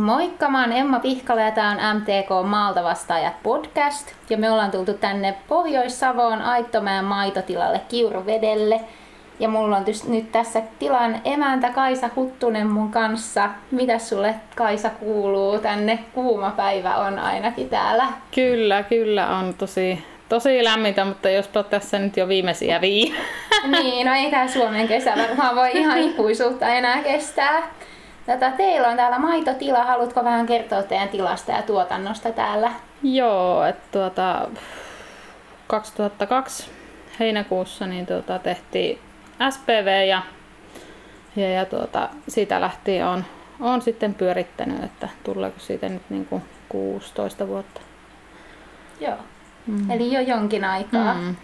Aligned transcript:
Moikka, 0.00 0.48
mä 0.48 0.60
oon 0.60 0.72
Emma 0.72 1.00
Pihkala 1.00 1.40
ja 1.40 1.50
tää 1.50 1.70
on 1.70 1.96
MTK 1.96 2.48
Maalta 2.48 2.82
vastaajat 2.82 3.42
podcast. 3.42 4.12
Ja 4.30 4.38
me 4.38 4.50
ollaan 4.50 4.70
tultu 4.70 4.94
tänne 4.94 5.34
Pohjois-Savoon 5.48 6.42
Aittomäen 6.42 7.04
maitotilalle 7.04 7.80
Kiuruvedelle. 7.88 8.80
Ja 9.40 9.48
mulla 9.48 9.76
on 9.76 9.84
nyt 10.08 10.32
tässä 10.32 10.62
tilan 10.78 11.20
emäntä 11.24 11.70
Kaisa 11.70 12.10
Huttunen 12.16 12.66
mun 12.66 12.90
kanssa. 12.90 13.50
Mitä 13.70 13.98
sulle 13.98 14.34
Kaisa 14.56 14.90
kuuluu 14.90 15.58
tänne? 15.58 15.98
Kuuma 16.14 16.50
päivä 16.50 16.96
on 16.96 17.18
ainakin 17.18 17.68
täällä. 17.68 18.06
Kyllä, 18.34 18.82
kyllä 18.82 19.38
on 19.38 19.54
tosi, 19.54 20.04
tosi 20.28 20.64
lämmintä, 20.64 21.04
mutta 21.04 21.30
jospa 21.30 21.62
tässä 21.62 21.98
nyt 21.98 22.16
jo 22.16 22.28
viimeisiä 22.28 22.80
vii. 22.80 23.14
niin, 23.80 24.06
no 24.06 24.14
ei 24.14 24.30
tää 24.30 24.48
Suomen 24.48 24.88
kesä 24.88 25.14
varmaan 25.16 25.56
voi 25.56 25.70
ihan 25.74 25.98
ikuisuutta 25.98 26.68
enää 26.68 27.02
kestää. 27.02 27.62
Tätä, 28.30 28.50
teillä 28.50 28.88
on 28.88 28.96
täällä 28.96 29.18
maitotila. 29.18 29.84
Haluatko 29.84 30.24
vähän 30.24 30.46
kertoa 30.46 30.82
teidän 30.82 31.08
tilasta 31.08 31.52
ja 31.52 31.62
tuotannosta 31.62 32.32
täällä? 32.32 32.72
Joo, 33.02 33.64
että 33.64 33.82
tuota, 33.92 34.48
2002 35.66 36.70
heinäkuussa 37.20 37.86
niin 37.86 38.06
tuota, 38.06 38.38
tehtiin 38.38 38.98
SPV 39.50 40.06
ja, 40.08 40.22
ja, 41.36 41.50
ja 41.50 41.64
tuota, 41.64 42.08
siitä 42.28 42.60
lähtien 42.60 43.06
on, 43.06 43.24
on 43.60 43.82
sitten 43.82 44.14
pyörittänyt, 44.14 44.84
että 44.84 45.08
tuleeko 45.24 45.58
siitä 45.58 45.88
nyt 45.88 46.02
niin 46.10 46.26
kuin 46.26 46.42
16 46.68 47.48
vuotta. 47.48 47.80
Joo, 49.00 49.16
mm. 49.66 49.90
eli 49.90 50.12
jo 50.12 50.20
jonkin 50.20 50.64
aikaa. 50.64 51.14
Mm. 51.14 51.36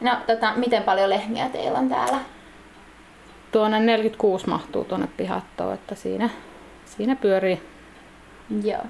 No, 0.00 0.16
tota, 0.26 0.52
miten 0.56 0.82
paljon 0.82 1.10
lehmiä 1.10 1.48
teillä 1.48 1.78
on 1.78 1.88
täällä? 1.88 2.18
Tuonne 3.52 3.80
46 3.80 4.48
mahtuu 4.48 4.84
tuonne 4.84 5.08
pihattoon, 5.16 5.74
että 5.74 5.94
siinä, 5.94 6.30
siinä 6.84 7.16
pyörii. 7.16 7.62
Joo. 8.62 8.82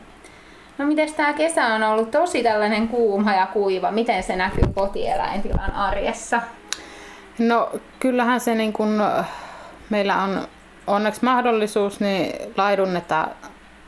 No 0.79 0.87
miten 0.87 1.15
tämä 1.15 1.33
kesä 1.33 1.67
on 1.67 1.83
ollut 1.83 2.11
tosi 2.11 2.43
tällainen 2.43 2.89
kuuma 2.89 3.35
ja 3.35 3.47
kuiva? 3.47 3.91
Miten 3.91 4.23
se 4.23 4.37
näkyy 4.37 4.73
kotieläintilan 4.75 5.75
arjessa? 5.75 6.41
No 7.39 7.71
kyllähän 8.01 8.41
se 8.41 8.55
niin 8.55 8.73
kun, 8.73 9.03
meillä 9.91 10.23
on 10.23 10.49
onneksi 10.87 11.25
mahdollisuus 11.25 12.01
niin 12.01 12.53
laidunnetaan 12.57 13.31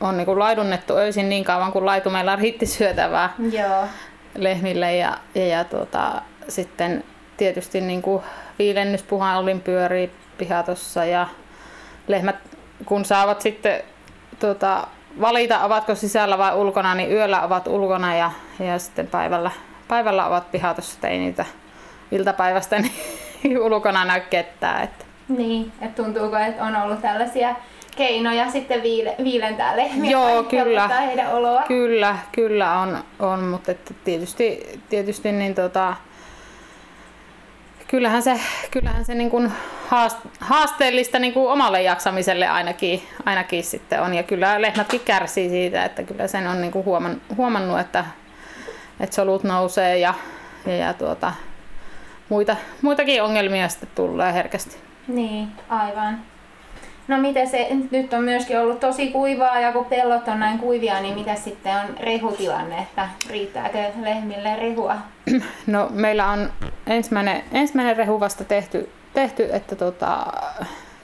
on 0.01 0.17
niin 0.17 0.39
laidunnettu 0.39 0.95
öisin 0.95 1.29
niin 1.29 1.43
kauan 1.43 1.71
kuin 1.71 2.11
meillä 2.11 2.35
riitti 2.35 2.65
syötävää 2.65 3.33
Joo. 3.51 3.87
lehmille 4.35 4.95
ja, 4.95 5.17
ja, 5.35 5.47
ja 5.47 5.63
tuota, 5.63 6.21
sitten 6.47 7.03
tietysti 7.37 7.81
niin 7.81 8.01
kuin 8.01 8.23
viilennyspuhallin 8.59 9.61
pyörii 9.61 10.11
pihatossa 10.41 11.05
ja 11.05 11.27
lehmät 12.07 12.35
kun 12.85 13.05
saavat 13.05 13.41
sitten 13.41 13.81
tuota, 14.39 14.87
valita 15.21 15.65
ovatko 15.65 15.95
sisällä 15.95 16.37
vai 16.37 16.55
ulkona, 16.55 16.95
niin 16.95 17.11
yöllä 17.11 17.41
ovat 17.41 17.67
ulkona 17.67 18.15
ja, 18.15 18.31
ja 18.59 18.79
sitten 18.79 19.07
päivällä, 19.07 19.51
päivällä 19.87 20.27
ovat 20.27 20.51
pihatossa, 20.51 21.07
ei 21.07 21.19
niitä 21.19 21.45
iltapäivästä 22.11 22.79
niin 22.79 23.59
ulkona 23.67 24.05
näy 24.05 24.21
ketään. 24.29 24.83
Että. 24.83 25.05
Niin, 25.27 25.71
että 25.81 26.03
tuntuuko, 26.03 26.37
että 26.37 26.63
on 26.63 26.75
ollut 26.75 27.01
tällaisia 27.01 27.55
keinoja 27.97 28.51
sitten 28.51 28.83
viile, 28.83 29.15
viilentää 29.23 29.77
lehmiä 29.77 30.11
Joo, 30.11 30.43
kyllä, 30.43 30.87
heidän 30.87 31.33
oloa? 31.33 31.63
Kyllä, 31.67 32.17
kyllä 32.31 32.79
on, 32.79 33.03
on 33.19 33.39
mutta 33.39 33.71
että 33.71 33.93
tietysti, 34.03 34.79
tietysti 34.89 35.31
niin 35.31 35.55
tota, 35.55 35.95
kyllähän 37.91 38.23
se, 38.23 38.39
kyllähän 38.71 39.05
se 39.05 39.15
niin 39.15 39.29
kuin 39.29 39.51
haasteellista 40.39 41.19
niin 41.19 41.33
kuin 41.33 41.51
omalle 41.51 41.81
jaksamiselle 41.81 42.47
ainakin, 42.47 43.03
ainakin 43.25 43.63
sitten 43.63 44.01
on. 44.01 44.13
Ja 44.13 44.23
kyllä 44.23 44.61
lehmätkin 44.61 44.99
kärsii 44.99 45.49
siitä, 45.49 45.85
että 45.85 46.03
kyllä 46.03 46.27
sen 46.27 46.47
on 46.47 46.61
niin 46.61 46.71
kuin 46.71 46.85
huomannut, 47.37 47.79
että, 47.79 48.05
että 48.99 49.15
solut 49.15 49.43
nousee 49.43 49.97
ja, 49.97 50.13
ja, 50.65 50.75
ja 50.75 50.93
tuota, 50.93 51.33
muita, 52.29 52.55
muitakin 52.81 53.23
ongelmia 53.23 53.69
sitten 53.69 53.89
tulee 53.95 54.33
herkästi. 54.33 54.77
Niin, 55.07 55.47
aivan. 55.69 56.30
No 57.07 57.17
miten 57.17 57.49
se, 57.49 57.67
nyt 57.91 58.13
on 58.13 58.23
myöskin 58.23 58.59
ollut 58.59 58.79
tosi 58.79 59.11
kuivaa 59.11 59.59
ja 59.59 59.71
kun 59.71 59.85
pellot 59.85 60.27
on 60.27 60.39
näin 60.39 60.59
kuivia, 60.59 61.01
niin 61.01 61.15
mitä 61.15 61.35
sitten 61.35 61.75
on 61.75 61.97
rehutilanne, 61.99 62.77
että 62.77 63.09
riittääkö 63.29 63.83
lehmille 64.01 64.55
rehua? 64.55 64.95
No 65.67 65.87
meillä 65.89 66.29
on 66.29 66.49
ensimmäinen, 66.87 67.43
ensimmäinen 67.51 67.97
rehu 67.97 68.19
vasta 68.19 68.43
tehty, 68.43 68.89
tehty 69.13 69.49
että 69.51 69.75
tota, 69.75 70.25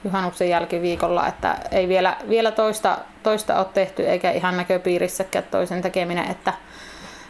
juhannuksen 0.04 0.48
jälkiviikolla, 0.48 1.26
että 1.26 1.56
ei 1.70 1.88
vielä, 1.88 2.16
vielä 2.28 2.50
toista, 2.50 2.98
toista 3.22 3.58
ole 3.58 3.66
tehty 3.74 4.08
eikä 4.08 4.30
ihan 4.30 4.56
näköpiirissäkään 4.56 5.44
toisen 5.50 5.82
tekeminen, 5.82 6.30
että, 6.30 6.52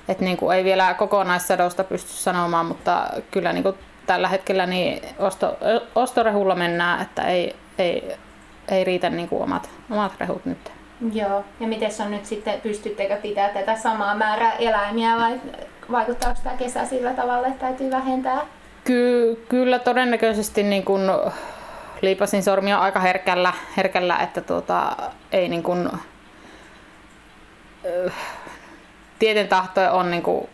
että 0.09 0.25
niin 0.25 0.37
kuin 0.37 0.57
ei 0.57 0.65
vielä 0.65 0.95
kokonaissadosta 0.95 1.84
pysty 1.84 2.12
sanomaan, 2.12 2.67
mutta 2.67 3.07
kyllä 3.31 3.53
niin 3.53 3.62
kuin 3.62 3.75
tällä 4.07 4.28
hetkellä 4.28 4.67
niin 4.67 5.03
osto, 5.19 5.59
ostorehulla 5.95 6.55
mennään, 6.55 7.03
että 7.03 7.23
ei, 7.23 7.57
ei 7.78 8.17
ei 8.75 8.84
riitä 8.84 9.11
niin 9.11 9.29
kuin 9.29 9.43
omat, 9.43 9.71
omat 9.91 10.12
rehut 10.21 10.45
nyt. 10.45 10.73
Joo, 11.12 11.45
ja 11.61 11.67
miten 11.67 11.91
on 12.05 12.11
nyt 12.11 12.27
sitten, 12.27 12.61
pystyttekö 12.61 13.17
pitää 13.17 13.49
tätä 13.49 13.77
samaa 13.77 14.15
määrää 14.15 14.53
eläimiä 14.53 15.17
vai 15.17 15.41
vaikuttaako 15.91 16.41
tämä 16.45 16.56
kesä 16.56 16.84
sillä 16.84 17.15
tavalla, 17.15 17.49
että 17.49 17.67
täytyy 17.67 17.91
vähentää? 17.91 18.47
Ky- 18.84 19.45
kyllä 19.49 19.78
todennäköisesti 19.78 20.62
niin 20.62 20.84
kuin 20.84 21.03
liipasin 22.01 22.43
sormia 22.43 22.78
aika 22.78 23.01
herkällä, 23.01 23.53
herkällä 23.77 24.17
että 24.19 24.41
tuota, 24.41 24.97
ei 25.33 25.49
niin 25.49 25.62
kuin, 25.62 25.89
tieten 29.19 29.49
tahtoja 29.49 29.93
on 29.93 30.11
niin 30.11 30.23
kuin 30.23 30.49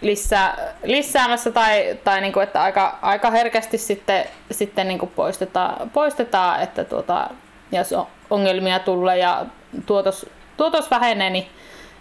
lisää, 0.00 0.74
lisäämässä 0.84 1.50
tai, 1.50 1.98
tai 2.04 2.20
niin 2.20 2.32
kuin, 2.32 2.44
että 2.44 2.62
aika, 2.62 2.98
aika 3.02 3.30
herkästi 3.30 3.78
sitten, 3.78 4.24
sitten 4.50 4.88
niin 4.88 4.98
kuin 4.98 5.12
poistetaan, 5.16 5.90
poistetaan, 5.90 6.62
että 6.62 6.84
tuota, 6.84 7.30
jos 7.72 7.94
ongelmia 8.30 8.78
tulee 8.78 9.18
ja 9.18 9.46
tuotos, 9.86 10.26
tuotos 10.56 10.90
vähenee, 10.90 11.30
niin, 11.30 11.46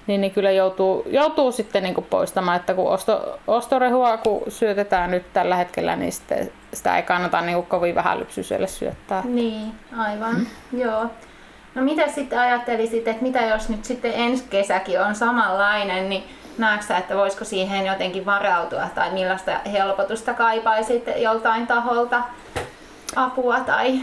niin, 0.08 0.22
niin 0.22 0.32
kyllä 0.32 0.52
joutuu, 0.52 1.04
joutuu 1.06 1.52
sitten 1.52 1.84
niin 1.84 1.96
kuin 1.96 2.08
poistamaan, 2.10 2.58
että 2.58 2.74
kun 2.74 2.90
osto, 2.90 3.40
ostorehua 3.48 4.18
kun 4.18 4.44
syötetään 4.48 5.12
nyt 5.12 5.34
tällä 5.34 5.56
hetkellä, 5.56 5.96
niin 5.96 6.12
sitten 6.12 6.52
sitä 6.74 6.98
ei 6.98 7.04
kannata 7.04 7.42
niin 7.42 7.56
kuin 7.56 7.68
kovin 7.68 7.96
vähän 7.96 8.20
lypsyiselle 8.20 8.68
syöttää. 8.68 9.24
Niin, 9.26 9.72
aivan, 9.98 10.36
mm. 10.36 10.80
joo. 10.80 11.06
No 11.76 11.82
mitä 11.82 12.08
sitten 12.08 12.40
ajattelisit, 12.40 13.08
että 13.08 13.24
mitä 13.24 13.42
jos 13.42 13.70
nyt 13.70 13.86
sitten 13.86 14.14
ensi 14.16 14.44
kesäkin 14.50 15.02
on 15.02 15.16
samanlainen, 15.16 16.10
niin 16.10 16.24
näetkö 16.58 16.98
että 16.98 17.16
voisiko 17.16 17.46
siihen 17.46 17.86
jotenkin 17.86 18.26
varautua 18.26 18.90
tai 18.96 19.14
millaista 19.14 19.52
helpotusta 19.72 20.34
kaipaisit 20.34 21.04
joltain 21.16 21.68
taholta 21.68 22.24
apua 23.16 23.60
tai? 23.60 24.00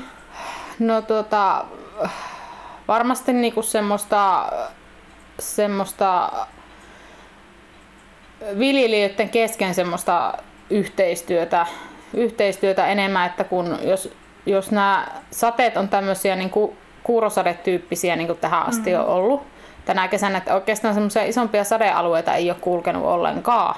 No 0.78 1.02
tuota, 1.02 1.64
varmasti 2.88 3.32
niinku 3.32 3.62
semmoista, 3.62 4.52
semmoista 5.38 6.32
viljelijöiden 8.58 9.28
kesken 9.28 9.74
semmoista 9.74 10.34
yhteistyötä, 10.70 11.66
yhteistyötä 12.14 12.86
enemmän, 12.86 13.26
että 13.26 13.44
kun 13.44 13.78
jos, 13.82 14.12
jos 14.46 14.70
nämä 14.70 15.06
sateet 15.30 15.76
on 15.76 15.88
tämmöisiä 15.88 16.36
niin 16.36 16.50
kuin 16.50 16.76
kuurosadetyyppisiä 17.02 18.16
niin 18.16 18.26
kuin 18.26 18.38
tähän 18.38 18.66
asti 18.66 18.90
mm-hmm. 18.90 19.04
on 19.04 19.08
ollut, 19.08 19.51
tänä 19.84 20.08
kesänä, 20.08 20.38
että 20.38 20.54
oikeastaan 20.54 20.94
semmoisia 20.94 21.24
isompia 21.24 21.64
sadealueita 21.64 22.34
ei 22.34 22.50
ole 22.50 22.58
kulkenut 22.60 23.04
ollenkaan 23.04 23.74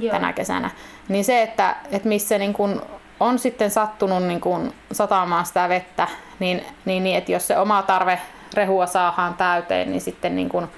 Joo. 0.00 0.12
tänä 0.12 0.32
kesänä. 0.32 0.70
Niin 1.08 1.24
se, 1.24 1.42
että, 1.42 1.76
että 1.92 2.08
missä 2.08 2.38
niin 2.38 2.52
kun 2.52 2.82
on 3.20 3.38
sitten 3.38 3.70
sattunut 3.70 4.22
niin 4.22 4.40
kun 4.40 4.72
satamaan 4.92 5.46
sitä 5.46 5.68
vettä, 5.68 6.08
niin, 6.38 6.64
niin, 6.84 7.04
niin 7.04 7.16
että 7.16 7.32
jos 7.32 7.46
se 7.46 7.58
oma 7.58 7.82
tarve 7.82 8.20
rehua 8.54 8.86
saadaan 8.86 9.34
täyteen, 9.34 9.90
niin 9.90 10.00
sitten 10.00 10.36
niin 10.36 10.48
kun 10.48 10.68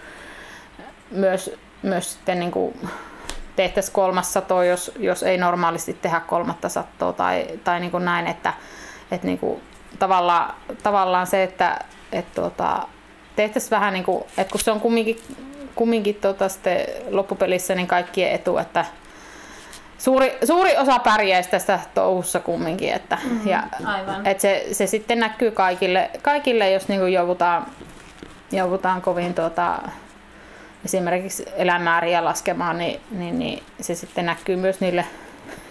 myös, 1.10 1.54
myös 1.82 2.12
sitten 2.12 2.40
niin 2.40 2.50
kun 2.50 2.74
tehtäisiin 3.56 3.94
kolmas 3.94 4.32
sato, 4.32 4.62
jos, 4.62 4.92
jos 4.98 5.22
ei 5.22 5.38
normaalisti 5.38 5.94
tehdä 5.94 6.20
kolmatta 6.20 6.68
sattoa 6.68 7.12
tai, 7.12 7.46
tai 7.64 7.80
niin 7.80 7.90
kuin 7.90 8.04
näin, 8.04 8.26
että, 8.26 8.52
että 9.10 9.26
niin 9.26 9.38
kuin 9.38 9.62
tavallaan, 9.98 10.54
tavallaan 10.82 11.26
se, 11.26 11.42
että, 11.42 11.78
että 12.12 12.40
tuota, 12.40 12.82
tehtäisiin 13.36 13.70
vähän 13.70 13.92
niin 13.92 14.04
kuin, 14.04 14.24
että 14.38 14.52
kun 14.52 14.60
se 14.60 14.70
on 14.70 14.80
kumminkin, 14.80 15.20
kumminkin 15.74 16.14
tota 16.14 16.48
sitten 16.48 16.86
loppupelissä 17.10 17.74
niin 17.74 17.86
kaikkien 17.86 18.32
etu, 18.32 18.58
että 18.58 18.84
suuri, 19.98 20.38
suuri 20.44 20.76
osa 20.76 20.98
pärjäisi 20.98 21.50
tästä 21.50 21.80
touhussa 21.94 22.40
kumminkin. 22.40 22.92
Että, 22.92 23.18
mm, 23.24 23.48
ja, 23.48 23.62
aivan. 23.84 24.26
Että 24.26 24.42
se, 24.42 24.66
se, 24.72 24.86
sitten 24.86 25.20
näkyy 25.20 25.50
kaikille, 25.50 26.10
kaikille 26.22 26.70
jos 26.70 26.88
niin 26.88 27.00
kuin 27.00 27.12
joudutaan, 27.12 27.66
joudutaan 28.52 29.02
kovin 29.02 29.34
tuota, 29.34 29.78
esimerkiksi 30.84 31.44
elämääriä 31.56 32.24
laskemaan, 32.24 32.78
niin, 32.78 33.00
niin, 33.10 33.38
niin, 33.38 33.62
se 33.80 33.94
sitten 33.94 34.26
näkyy 34.26 34.56
myös 34.56 34.80
niille 34.80 35.04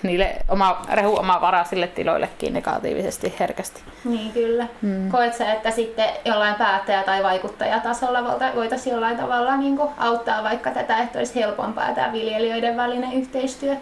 niille 0.04 0.36
oma, 0.50 0.82
rehu 0.94 1.16
oma 1.20 1.42
varaisille 1.42 1.88
tiloillekin 1.88 2.54
negatiivisesti 2.54 3.36
herkästi. 3.40 3.84
Niin 4.06 4.32
kyllä. 4.32 4.68
Mm. 4.82 5.12
Koet 5.12 5.34
sä, 5.34 5.54
että 5.54 5.72
sitten 5.72 6.10
jollain 6.26 6.56
päättäjä- 6.56 7.04
tai 7.04 7.24
vaikuttajatasolla 7.24 8.24
voitaisiin 8.56 8.94
jollain 8.94 9.18
tavalla 9.18 9.58
niin 9.58 9.80
auttaa 9.98 10.44
vaikka 10.44 10.72
tätä, 10.72 10.98
että 10.98 11.20
olisi 11.20 11.36
helpompaa 11.36 11.94
tämä 11.96 12.12
viljelijöiden 12.12 12.78
välinen 12.78 13.14
yhteistyö? 13.14 13.76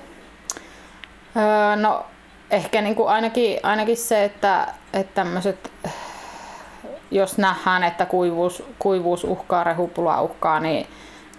Öö, 1.37 1.75
no 1.75 2.05
ehkä 2.51 2.81
niin 2.81 2.95
kuin 2.95 3.09
ainakin, 3.09 3.59
ainakin 3.63 3.97
se, 3.97 4.23
että, 4.23 4.67
että 4.93 5.13
tämmöiset, 5.15 5.71
jos 7.11 7.37
nähdään, 7.37 7.83
että 7.83 8.05
kuivuus, 8.05 8.63
kuivuus 8.79 9.23
uhkaa, 9.23 9.63
rehupula 9.63 10.21
uhkaa, 10.21 10.59
niin, 10.59 10.87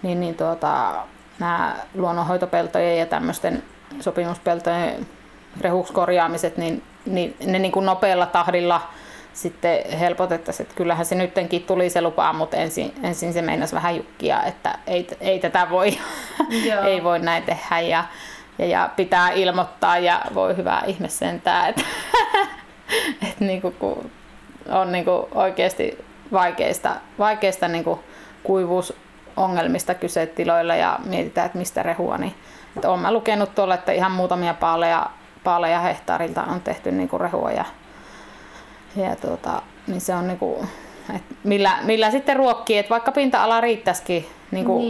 niin, 0.01 0.19
niin 0.19 0.35
tuota, 0.35 0.93
nämä 1.39 1.75
luonnonhoitopeltojen 1.93 2.99
ja 2.99 3.05
tämmöisten 3.05 3.63
sopimuspeltojen 3.99 5.07
rehukskorjaamiset, 5.61 6.57
niin, 6.57 6.83
niin 7.05 7.35
ne 7.45 7.59
niin 7.59 7.71
kuin 7.71 7.85
nopealla 7.85 8.25
tahdilla 8.25 8.81
sitten 9.33 9.97
helpotettaisiin. 9.99 10.65
Että 10.65 10.75
kyllähän 10.75 11.05
se 11.05 11.15
nyttenkin 11.15 11.63
tuli 11.63 11.89
se 11.89 12.01
lupa, 12.01 12.33
mutta 12.33 12.57
ensin, 12.57 12.93
ensin 13.03 13.33
se 13.33 13.41
meinasi 13.41 13.75
vähän 13.75 13.95
jukkia, 13.95 14.43
että 14.43 14.77
ei, 14.87 15.07
ei 15.19 15.39
tätä 15.39 15.67
voi, 15.69 15.97
ei 16.87 17.03
voi 17.03 17.19
näin 17.19 17.43
tehdä 17.43 17.79
ja, 17.79 18.03
ja, 18.59 18.65
ja, 18.65 18.89
pitää 18.95 19.29
ilmoittaa 19.29 19.97
ja 19.97 20.21
voi 20.33 20.57
hyvä 20.57 20.81
ihme 20.87 21.09
sentään, 21.09 21.69
että, 21.69 21.81
että 23.29 23.45
niin 23.45 23.61
kuin, 23.61 23.73
kun 23.73 24.11
on 24.69 24.91
niin 24.91 25.05
kuin 25.05 25.25
oikeasti 25.31 26.05
vaikeista, 26.31 26.95
vaikeista 27.19 27.67
niin 27.67 27.83
kuin 27.83 27.99
kuivuusongelmista 28.43 29.93
kyse 29.93 30.25
tiloilla 30.25 30.75
ja 30.75 30.99
mietitään, 31.05 31.45
että 31.45 31.57
mistä 31.57 31.83
rehua, 31.83 32.17
niin 32.17 32.35
että 32.75 32.89
olen 32.89 32.99
mä 32.99 33.13
lukenut 33.13 33.55
tuolla, 33.55 33.73
että 33.73 33.91
ihan 33.91 34.11
muutamia 34.11 34.53
paaleja, 34.53 35.09
paaleja 35.43 35.79
hehtaarilta 35.79 36.43
on 36.43 36.61
tehty 36.61 36.91
niin 36.91 37.09
kuin 37.09 37.21
rehua 37.21 37.51
ja, 37.51 37.65
ja 38.95 39.15
tuota, 39.15 39.61
niin 39.87 40.01
se 40.01 40.15
on 40.15 40.27
niin 40.27 40.39
kuin, 40.39 40.67
että 41.15 41.35
millä, 41.43 41.77
millä 41.81 42.11
sitten 42.11 42.35
ruokkii, 42.35 42.77
että 42.77 42.89
vaikka 42.89 43.11
pinta-ala 43.11 43.61
riittäisikin 43.61 44.27
niin 44.51 44.65
kuin 44.65 44.85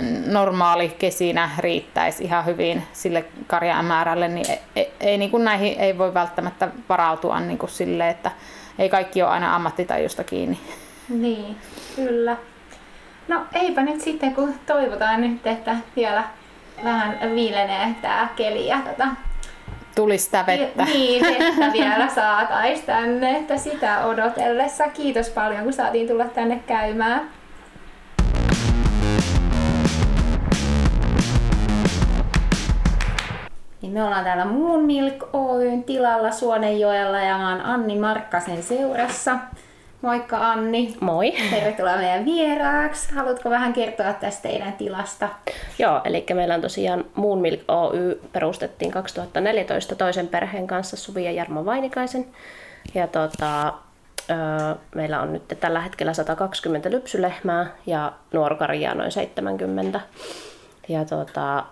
niin. 0.00 0.32
normaali 0.32 0.88
kesinä 0.88 1.50
riittäisi 1.58 2.24
ihan 2.24 2.46
hyvin 2.46 2.82
sille 2.92 3.24
karjan 3.46 3.84
määrälle, 3.84 4.28
niin 4.28 4.50
ei, 4.50 4.58
ei, 4.76 4.92
ei 5.00 5.18
niin 5.18 5.30
kuin 5.30 5.44
näihin 5.44 5.80
ei 5.80 5.98
voi 5.98 6.14
välttämättä 6.14 6.68
varautua 6.88 7.40
niin 7.40 7.58
kuin 7.58 7.70
sille, 7.70 8.08
että 8.08 8.30
ei 8.78 8.88
kaikki 8.88 9.22
ole 9.22 9.30
aina 9.30 9.54
ammattitajusta 9.54 10.24
kiinni. 10.24 10.58
Niin, 11.08 11.56
kyllä. 11.96 12.36
No 13.28 13.40
eipä 13.52 13.82
nyt 13.82 14.00
sitten, 14.00 14.34
kun 14.34 14.54
toivotaan 14.66 15.20
nyt, 15.20 15.46
että 15.46 15.76
vielä 15.96 16.24
vähän 16.84 17.18
viilenee 17.34 17.94
tää 18.02 18.28
keli 18.36 18.66
ja 18.66 18.78
tota, 18.78 19.06
tulisi 19.94 20.24
sitä 20.24 20.44
vettä. 20.46 20.84
Niin, 20.84 21.24
vettä 21.26 21.72
vielä 21.72 22.08
saatais 22.08 22.80
tänne, 22.80 23.36
että 23.38 23.56
sitä 23.56 24.04
odotellessa. 24.04 24.88
Kiitos 24.88 25.28
paljon, 25.28 25.64
kun 25.64 25.72
saatiin 25.72 26.08
tulla 26.08 26.24
tänne 26.24 26.62
käymään. 26.66 27.30
Niin 33.82 33.92
me 33.92 34.04
ollaan 34.04 34.24
täällä 34.24 34.44
Moon 34.44 34.84
Milk 34.84 35.34
Oyn 35.34 35.84
tilalla 35.84 36.30
Suonenjoella 36.30 37.18
ja 37.18 37.38
mä 37.38 37.50
oon 37.50 37.60
Anni 37.60 37.98
Markkasen 37.98 38.62
seurassa. 38.62 39.38
Moikka 40.04 40.50
Anni. 40.50 40.96
Moi. 41.00 41.32
Tervetuloa 41.50 41.96
meidän 41.96 42.24
vieraaksi. 42.24 43.14
Haluatko 43.14 43.50
vähän 43.50 43.72
kertoa 43.72 44.12
tästä 44.12 44.42
teidän 44.42 44.72
tilasta? 44.72 45.28
Joo, 45.78 46.00
eli 46.04 46.26
meillä 46.34 46.54
on 46.54 46.60
tosiaan 46.60 47.04
Moon 47.14 47.38
Milk 47.38 47.60
Oy 47.68 48.20
perustettiin 48.32 48.90
2014 48.90 49.94
toisen 49.94 50.28
perheen 50.28 50.66
kanssa 50.66 50.96
Suvi 50.96 51.24
ja 51.24 51.32
Jarmo 51.32 51.64
Vainikaisen. 51.64 52.26
Ja 52.94 53.06
tota, 53.06 53.74
meillä 54.94 55.20
on 55.20 55.32
nyt 55.32 55.42
tällä 55.60 55.80
hetkellä 55.80 56.14
120 56.14 56.90
lypsylehmää 56.90 57.66
ja 57.86 58.12
nuorukarjaa 58.32 58.94
noin 58.94 59.12
70. 59.12 60.00
Ja 60.88 61.04
tota, 61.04 61.64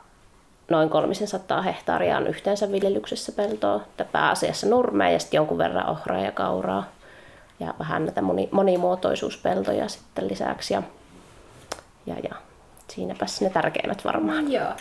noin 0.70 0.90
300 0.90 1.62
hehtaaria 1.62 2.16
on 2.16 2.26
yhteensä 2.26 2.72
viljelyksessä 2.72 3.32
peltoa, 3.32 3.80
pääasiassa 4.12 4.66
nurmea 4.66 5.10
ja 5.10 5.18
sitten 5.18 5.38
jonkun 5.38 5.58
verran 5.58 5.90
ohraa 5.90 6.20
ja 6.20 6.32
kauraa 6.32 6.84
ja 7.62 7.74
vähän 7.78 8.04
näitä 8.04 8.22
moni, 8.22 8.48
monimuotoisuuspeltoja 8.52 9.88
sitten 9.88 10.28
lisäksi. 10.28 10.74
Ja, 10.74 10.82
ja, 12.06 12.14
ja 12.18 12.34
siinäpäs 12.92 13.40
ne 13.40 13.50
tärkeimmät 13.50 14.04
varmaan. 14.04 14.52
Joo. 14.52 14.72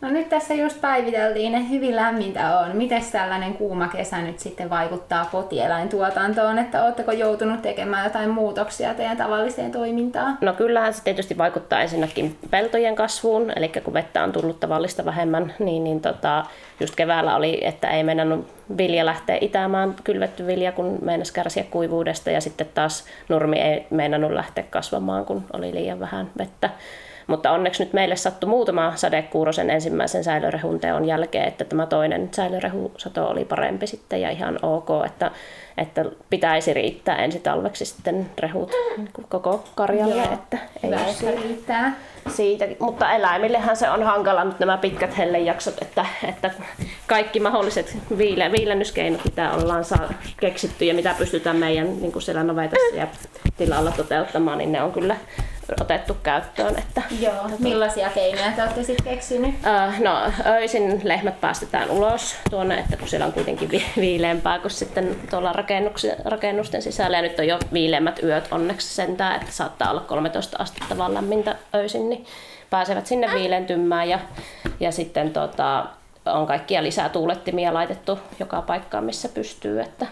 No 0.00 0.10
nyt 0.10 0.28
tässä 0.28 0.54
just 0.54 0.80
päiviteltiin, 0.80 1.54
että 1.54 1.68
hyvin 1.68 1.96
lämmintä 1.96 2.58
on. 2.58 2.76
Miten 2.76 3.02
tällainen 3.12 3.54
kuuma 3.54 3.88
kesä 3.88 4.22
nyt 4.22 4.38
sitten 4.38 4.70
vaikuttaa 4.70 5.28
kotieläintuotantoon? 5.32 6.58
Että 6.58 6.84
oletteko 6.84 7.12
joutunut 7.12 7.62
tekemään 7.62 8.04
jotain 8.04 8.30
muutoksia 8.30 8.94
teidän 8.94 9.16
tavalliseen 9.16 9.72
toimintaan? 9.72 10.38
No 10.40 10.52
kyllähän 10.52 10.94
se 10.94 11.02
tietysti 11.04 11.38
vaikuttaa 11.38 11.80
ensinnäkin 11.80 12.38
peltojen 12.50 12.94
kasvuun, 12.94 13.52
eli 13.56 13.68
kun 13.68 13.94
vettä 13.94 14.24
on 14.24 14.32
tullut 14.32 14.60
tavallista 14.60 15.04
vähemmän, 15.04 15.54
niin, 15.58 15.84
niin 15.84 16.00
tota, 16.00 16.44
just 16.80 16.96
keväällä 16.96 17.36
oli, 17.36 17.60
että 17.64 17.88
ei 17.88 18.04
mennä 18.04 18.38
vilja 18.76 19.06
lähteä 19.06 19.38
itämään, 19.40 19.94
kylvetty 20.04 20.46
vilja, 20.46 20.72
kun 20.72 20.98
meinasi 21.02 21.32
kärsiä 21.32 21.64
kuivuudesta, 21.70 22.30
ja 22.30 22.40
sitten 22.40 22.68
taas 22.74 23.04
nurmi 23.28 23.58
ei 23.58 23.86
meinannut 23.90 24.32
lähteä 24.32 24.64
kasvamaan, 24.70 25.24
kun 25.24 25.44
oli 25.52 25.74
liian 25.74 26.00
vähän 26.00 26.30
vettä. 26.38 26.70
Mutta 27.30 27.50
onneksi 27.50 27.84
nyt 27.84 27.92
meille 27.92 28.16
sattui 28.16 28.50
muutama 28.50 28.92
sadekuurosen 28.96 29.70
ensimmäisen 29.70 30.24
säilörehun 30.24 30.80
teon 30.80 31.04
jälkeen, 31.04 31.48
että 31.48 31.64
tämä 31.64 31.86
toinen 31.86 32.28
säilörehusato 32.32 33.26
oli 33.26 33.44
parempi 33.44 33.86
sitten 33.86 34.20
ja 34.20 34.30
ihan 34.30 34.58
ok, 34.62 34.88
että, 35.06 35.30
että 35.78 36.04
pitäisi 36.30 36.74
riittää 36.74 37.16
ensi 37.16 37.38
talveksi 37.38 37.84
sitten 37.84 38.30
rehut 38.38 38.72
koko 39.28 39.64
karjalle. 39.74 40.14
Joo, 40.14 40.32
että 40.34 40.58
ei 40.82 40.90
ole 40.90 41.40
riittää. 41.42 41.92
Siitä, 42.28 42.64
mutta 42.78 43.12
eläimillehän 43.12 43.76
se 43.76 43.90
on 43.90 44.02
hankala 44.02 44.44
nyt 44.44 44.58
nämä 44.58 44.78
pitkät 44.78 45.18
hellejaksot, 45.18 45.82
että, 45.82 46.06
että 46.28 46.50
kaikki 47.06 47.40
mahdolliset 47.40 47.96
viile, 48.18 48.52
viilennyskeinot, 48.52 49.24
mitä 49.24 49.52
ollaan 49.52 49.84
saa, 49.84 50.12
keksitty 50.40 50.84
ja 50.84 50.94
mitä 50.94 51.14
pystytään 51.18 51.56
meidän 51.56 52.00
niin 52.00 52.12
kuin 52.12 52.22
siellä 52.22 52.44
navetassa 52.44 52.96
ja 52.96 53.06
tilalla 53.56 53.90
toteuttamaan, 53.90 54.58
niin 54.58 54.72
ne 54.72 54.82
on 54.82 54.92
kyllä 54.92 55.16
otettu 55.80 56.16
käyttöön. 56.22 56.78
Että, 56.78 57.02
Joo, 57.20 57.34
millaisia 57.58 58.10
keinoja 58.10 58.52
te 58.56 58.62
olette 58.62 58.82
sitten 58.82 59.06
keksinyt? 59.06 59.54
Uh, 59.54 59.98
no, 59.98 60.32
öisin 60.46 61.00
lehmät 61.04 61.40
päästetään 61.40 61.90
ulos 61.90 62.36
tuonne, 62.50 62.78
että 62.78 62.96
kun 62.96 63.08
siellä 63.08 63.26
on 63.26 63.32
kuitenkin 63.32 63.70
vi- 63.70 63.92
viileämpää 63.96 64.58
kuin 64.58 64.70
sitten 64.70 65.16
tuolla 65.30 65.54
rakennusten 66.24 66.82
sisällä. 66.82 67.16
Ja 67.16 67.22
nyt 67.22 67.38
on 67.38 67.46
jo 67.46 67.58
viileämmät 67.72 68.22
yöt 68.22 68.48
onneksi 68.50 68.94
sentään, 68.94 69.36
että 69.36 69.52
saattaa 69.52 69.90
olla 69.90 70.00
13 70.00 70.56
astetta 70.60 70.98
vaan 70.98 71.14
lämmintä 71.14 71.56
öisin, 71.74 72.08
niin 72.08 72.26
pääsevät 72.70 73.06
sinne 73.06 73.28
viilentymään. 73.34 74.08
Ja, 74.08 74.18
ja 74.80 74.92
sitten 74.92 75.30
tota, 75.30 75.86
on 76.26 76.46
kaikkia 76.46 76.82
lisää 76.82 77.08
tuulettimia 77.08 77.74
laitettu 77.74 78.18
joka 78.40 78.62
paikkaan, 78.62 79.04
missä 79.04 79.28
pystyy. 79.28 79.80
Että, 79.80 80.06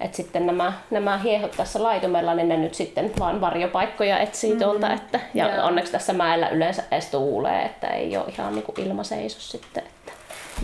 et 0.00 0.14
sitten 0.14 0.46
nämä, 0.46 0.72
nämä 0.90 1.18
hiehot 1.18 1.50
tässä 1.50 1.82
laitumella, 1.82 2.34
niin 2.34 2.48
ne 2.48 2.56
nyt 2.56 2.74
sitten 2.74 3.12
vaan 3.18 3.40
varjopaikkoja 3.40 4.18
etsii 4.18 4.50
mm-hmm. 4.50 4.64
tuolta. 4.64 4.92
Että, 4.92 5.20
ja 5.34 5.54
Joo. 5.54 5.66
onneksi 5.66 5.92
tässä 5.92 6.12
mäellä 6.12 6.48
yleensä 6.48 6.82
edes 6.90 7.06
tuulee, 7.06 7.62
että 7.62 7.86
ei 7.86 8.16
ole 8.16 8.24
ihan 8.28 8.54
niin 8.54 8.62
kuin 8.62 8.80
ilmaseiso 8.80 9.40
sitten. 9.40 9.84
Että. 9.84 10.12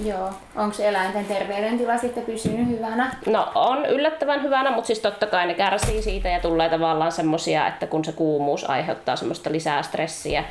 Joo. 0.05 0.31
Onko 0.57 0.83
eläinten 0.83 1.25
terveydentila 1.25 1.99
sitten 1.99 2.25
pysynyt 2.25 2.69
hyvänä? 2.69 3.17
No 3.26 3.53
on 3.55 3.87
yllättävän 3.87 4.43
hyvänä, 4.43 4.71
mutta 4.71 4.87
siis 4.87 5.00
totta 5.00 5.26
kai 5.26 5.47
ne 5.47 5.55
kärsii 5.55 6.03
siitä 6.03 6.29
ja 6.29 6.41
tulee 6.41 6.69
tavallaan 6.69 7.12
semmoisia, 7.12 7.67
että 7.67 7.87
kun 7.87 8.05
se 8.05 8.12
kuumuus 8.12 8.71
aiheuttaa 8.71 9.17
semmoista 9.17 9.53
lisää 9.53 9.83
stressiä, 9.83 10.45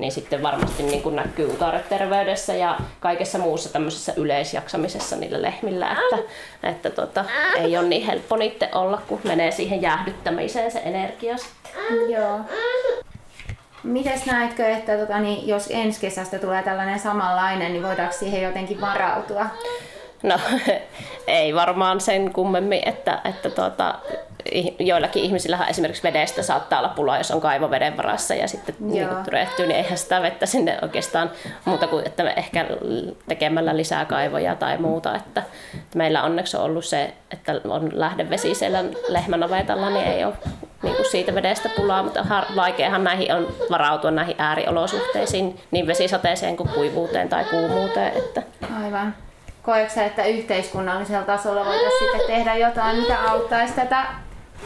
niin 0.00 0.12
sitten 0.12 0.42
varmasti 0.42 0.82
niin 0.82 1.02
kuin 1.02 1.16
näkyy 1.16 1.46
utareterveydessä 1.46 2.54
ja 2.54 2.78
kaikessa 3.00 3.38
muussa 3.38 3.72
tämmöisessä 3.72 4.12
yleisjaksamisessa 4.16 5.16
niillä 5.16 5.42
lehmillä, 5.42 5.90
että, 5.90 6.32
että 6.62 6.90
tota, 6.90 7.24
ei 7.56 7.78
ole 7.78 7.88
niin 7.88 8.06
helppo 8.06 8.36
niiden 8.36 8.74
olla, 8.74 9.02
kun 9.08 9.20
menee 9.24 9.50
siihen 9.50 9.82
jäähdyttämiseen 9.82 10.70
se 10.70 10.82
energia 10.84 11.36
sitten. 11.36 12.10
Joo. 12.10 12.40
Mites 13.82 14.26
näetkö, 14.26 14.66
että 14.66 14.96
tota, 14.96 15.18
niin, 15.18 15.48
jos 15.48 15.68
ensi 15.70 16.00
kesästä 16.00 16.38
tulee 16.38 16.62
tällainen 16.62 16.98
samanlainen, 16.98 17.72
niin 17.72 17.82
voidaanko 17.82 18.14
siihen 18.14 18.42
jotenkin 18.42 18.80
varautua? 18.80 19.46
No 20.22 20.38
ei 21.26 21.54
varmaan 21.54 22.00
sen 22.00 22.32
kummemmin, 22.32 22.82
että, 22.86 23.20
että 23.24 23.50
tuota, 23.50 23.94
joillakin 24.78 25.22
ihmisillä 25.22 25.66
esimerkiksi 25.66 26.02
vedestä 26.02 26.42
saattaa 26.42 26.78
olla 26.78 26.88
pulaa, 26.88 27.18
jos 27.18 27.30
on 27.30 27.40
kaivoveden 27.40 27.96
varassa 27.96 28.34
ja 28.34 28.48
sitten 28.48 28.74
niin 28.80 29.08
tyrehtyy, 29.24 29.66
niin 29.66 29.76
eihän 29.76 29.98
sitä 29.98 30.22
vettä 30.22 30.46
sinne 30.46 30.78
oikeastaan 30.82 31.30
muuta 31.64 31.86
kuin 31.86 32.06
että 32.06 32.22
me 32.22 32.34
ehkä 32.36 32.66
tekemällä 33.28 33.76
lisää 33.76 34.04
kaivoja 34.04 34.54
tai 34.54 34.78
muuta. 34.78 35.16
Että, 35.16 35.42
että 35.74 35.98
meillä 35.98 36.22
onneksi 36.22 36.56
on 36.56 36.62
ollut 36.62 36.84
se, 36.84 37.14
että 37.30 37.60
on 37.68 37.90
lähdevesi 37.92 38.54
siellä 38.54 38.84
lehmänavetalla, 39.08 39.90
niin 39.90 40.06
ei 40.06 40.24
ole 40.24 40.34
niin 40.82 40.96
kuin 40.96 41.10
siitä 41.10 41.34
vedestä 41.34 41.68
pulaa, 41.76 42.02
mutta 42.02 42.26
vaikeahan 42.56 43.04
näihin 43.04 43.34
on 43.34 43.46
varautua 43.70 44.10
näihin 44.10 44.34
ääriolosuhteisiin, 44.38 45.60
niin 45.70 45.86
vesisateeseen 45.86 46.56
kuin 46.56 46.68
kuivuuteen 46.68 47.28
tai 47.28 47.44
kuumuuteen. 47.44 48.12
Että. 48.16 48.42
Aivan. 48.84 49.14
koetko 49.62 50.00
että 50.00 50.24
yhteiskunnallisella 50.24 51.24
tasolla 51.24 51.64
voitaisiin 51.64 52.10
sitten 52.10 52.26
tehdä 52.26 52.54
jotain, 52.54 52.96
mitä 52.96 53.16
auttaisi 53.30 53.74
tätä 53.74 54.04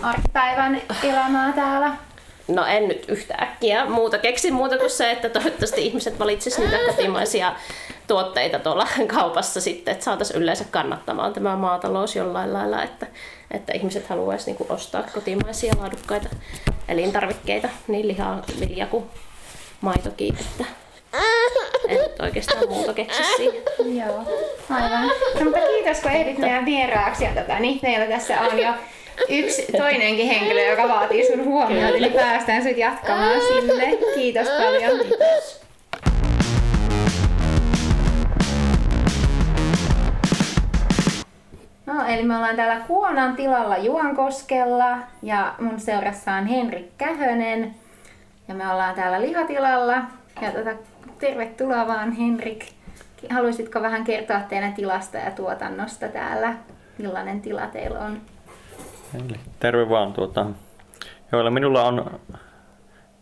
arkipäivän 0.02 0.82
elämää 1.02 1.52
täällä? 1.52 1.96
No 2.48 2.66
en 2.66 2.88
nyt 2.88 3.04
yhtäkkiä 3.08 3.84
muuta 3.86 4.18
keksi 4.18 4.50
muuta 4.50 4.78
kuin 4.78 4.90
se, 4.90 5.10
että 5.10 5.28
toivottavasti 5.28 5.86
ihmiset 5.86 6.18
valitsisivat 6.18 6.70
niitä 6.70 6.86
kotimaisia 6.86 7.52
tuotteita 8.06 8.58
tuolla 8.58 8.88
kaupassa 9.14 9.60
sitten, 9.60 9.92
että 9.92 10.04
saataisiin 10.04 10.42
yleensä 10.42 10.64
kannattamaan 10.70 11.32
tämä 11.32 11.56
maatalous 11.56 12.16
jollain 12.16 12.52
lailla, 12.52 12.82
että, 12.82 13.06
että 13.50 13.72
ihmiset 13.72 14.06
haluaisivat 14.06 14.58
niin 14.60 14.72
ostaa 14.72 15.02
kotimaisia 15.14 15.74
laadukkaita 15.80 16.28
elintarvikkeita, 16.88 17.68
niin 17.88 18.08
lihaa, 18.08 18.42
vilja 18.60 18.86
kuin 18.86 19.04
maitokin, 19.80 20.36
että 20.40 20.64
en 21.88 21.96
nyt 21.96 22.20
oikeastaan 22.20 22.68
muuta 22.68 22.94
keksi 22.94 23.22
siihen. 23.36 23.62
Joo, 23.78 24.22
aivan. 24.70 25.10
No, 25.34 25.44
mutta 25.44 25.60
kiitos 25.60 26.00
kun 26.00 26.10
ehdit 26.10 26.38
meidän 26.38 26.64
vieraaksi 26.64 27.24
ja 27.24 27.30
tota, 27.30 27.58
niin 27.58 27.80
meillä 27.82 28.06
tässä 28.06 28.40
on 28.40 28.58
jo 28.58 28.72
yksi 29.28 29.72
toinenkin 29.72 30.26
henkilö, 30.26 30.62
joka 30.62 30.88
vaatii 30.88 31.26
sun 31.26 31.44
huomiota, 31.44 31.96
eli 31.96 32.10
päästään 32.10 32.62
sut 32.62 32.76
jatkamaan 32.76 33.40
sinne. 33.40 33.96
Kiitos 34.14 34.48
paljon. 34.48 35.00
Kiitos. 35.00 35.64
No, 41.86 42.06
eli 42.08 42.22
me 42.22 42.36
ollaan 42.36 42.56
täällä 42.56 42.80
Kuonan 42.86 43.36
tilalla 43.36 43.76
Juankoskella 43.76 44.98
ja 45.22 45.54
mun 45.58 45.80
seurassa 45.80 46.32
on 46.32 46.46
Henrik 46.46 46.86
Kähönen. 46.98 47.74
Ja 48.48 48.54
me 48.54 48.72
ollaan 48.72 48.94
täällä 48.94 49.20
lihatilalla. 49.20 49.96
Ja 50.42 50.50
tota, 50.52 50.70
tervetuloa 51.18 51.86
vaan 51.86 52.12
Henrik. 52.12 52.64
Haluaisitko 53.30 53.82
vähän 53.82 54.04
kertoa 54.04 54.40
teidän 54.40 54.74
tilasta 54.74 55.16
ja 55.16 55.30
tuotannosta 55.30 56.08
täällä? 56.08 56.54
Millainen 56.98 57.40
tila 57.40 57.66
teillä 57.66 57.98
on? 57.98 58.20
Eli 59.14 59.40
terve 59.60 59.88
vaan. 59.88 60.12
Tuota, 60.12 60.46
joilla 61.32 61.50
minulla 61.50 61.84
on 61.84 62.20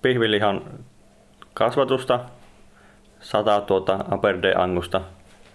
pihvilihan 0.03 0.63
kasvatusta, 1.55 2.21
sata 3.21 3.61
tuota 3.61 4.05
Aberde 4.11 4.55
Angusta, 4.55 5.01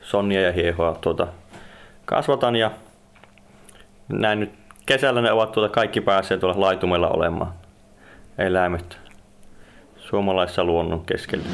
sonnia 0.02 0.42
ja 0.42 0.52
hiehoa 0.52 0.98
tuota, 1.02 1.28
kasvatan 2.06 2.56
ja 2.56 2.72
näin 4.10 4.40
nyt 4.40 4.52
kesällä 4.86 5.22
ne 5.22 5.32
ovat 5.32 5.52
tuota 5.52 5.74
kaikki 5.74 6.02
päässeet 6.02 6.40
tuolla 6.40 6.60
laitumella 6.60 7.10
olemaan 7.10 7.54
eläimet 8.38 8.98
suomalaisessa 9.96 10.64
luonnon 10.64 11.06
keskellä. 11.06 11.46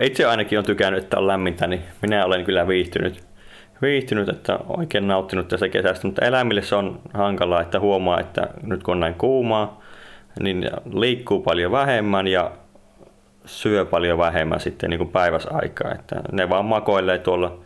Itse 0.00 0.24
ainakin 0.24 0.58
on 0.58 0.64
tykännyt, 0.64 1.04
että 1.04 1.18
on 1.18 1.26
lämmintä, 1.26 1.66
niin 1.66 1.84
minä 2.02 2.24
olen 2.24 2.44
kyllä 2.44 2.68
viihtynyt, 2.68 3.25
viihtynyt 3.82 4.28
että 4.28 4.58
oikein 4.68 5.08
nauttinut 5.08 5.48
tässä 5.48 5.68
kesästä, 5.68 6.06
mutta 6.06 6.24
eläimille 6.24 6.62
se 6.62 6.74
on 6.74 7.00
hankalaa, 7.14 7.60
että 7.60 7.80
huomaa, 7.80 8.20
että 8.20 8.48
nyt 8.62 8.82
kun 8.82 8.92
on 8.92 9.00
näin 9.00 9.14
kuumaa, 9.14 9.80
niin 10.40 10.70
liikkuu 10.92 11.42
paljon 11.42 11.72
vähemmän 11.72 12.26
ja 12.26 12.50
syö 13.44 13.84
paljon 13.84 14.18
vähemmän 14.18 14.60
sitten 14.60 14.90
niin 14.90 14.98
kuin 14.98 15.10
päiväsaikaa. 15.10 15.92
Että 15.92 16.22
ne 16.32 16.48
vaan 16.48 16.64
makoilee 16.64 17.18
tuolla 17.18 17.58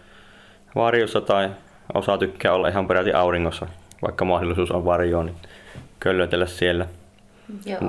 varjossa 0.74 1.20
tai 1.20 1.50
osa 1.94 2.18
tykkää 2.18 2.52
olla 2.52 2.68
ihan 2.68 2.86
peräti 2.86 3.12
auringossa, 3.12 3.66
vaikka 4.02 4.24
mahdollisuus 4.24 4.70
on 4.70 4.84
varjoon, 4.84 5.26
niin 5.26 5.36
köllötellä 6.00 6.46
siellä. 6.46 6.86
Joo. 7.66 7.80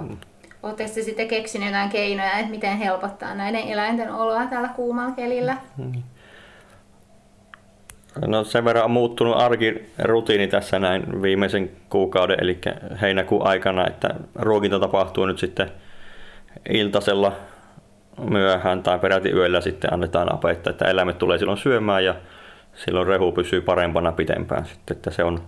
Oletteko 0.64 0.92
te 0.94 1.02
sitten 1.02 1.28
keksinyt 1.28 1.68
jotain 1.68 1.90
keinoja, 1.90 2.38
että 2.38 2.52
miten 2.52 2.78
helpottaa 2.78 3.36
näiden 3.36 3.62
eläinten 3.62 4.14
oloa 4.14 4.46
täällä 4.46 4.70
kuumalla 4.76 5.12
kelillä? 5.12 5.58
No 8.26 8.44
sen 8.44 8.66
verran 8.66 8.86
on 8.86 8.92
muuttunut 8.92 9.38
arkirutiini 9.38 10.48
tässä 10.48 10.80
näin 10.80 11.22
viimeisen 11.22 11.72
kuukauden, 11.90 12.38
eli 12.42 12.60
heinäkuun 13.02 13.48
aikana, 13.48 13.88
että 13.88 14.10
ruokinta 14.36 14.80
tapahtuu 14.80 15.26
nyt 15.26 15.40
sitten 15.40 15.72
iltasella 16.70 17.32
myöhään 18.30 18.84
tai 18.84 19.00
peräti 19.00 19.30
yöllä 19.30 19.62
sitten 19.62 19.94
annetaan 19.94 20.34
apetta, 20.34 20.70
että 20.70 20.86
eläimet 20.86 21.18
tulee 21.18 21.38
silloin 21.38 21.58
syömään 21.58 22.06
ja 22.06 22.16
silloin 22.74 23.08
rehu 23.08 23.32
pysyy 23.32 23.62
parempana 23.62 24.12
pitempään 24.12 24.66
sitten, 24.66 24.98
että 24.98 25.12
se 25.12 25.24
on 25.24 25.44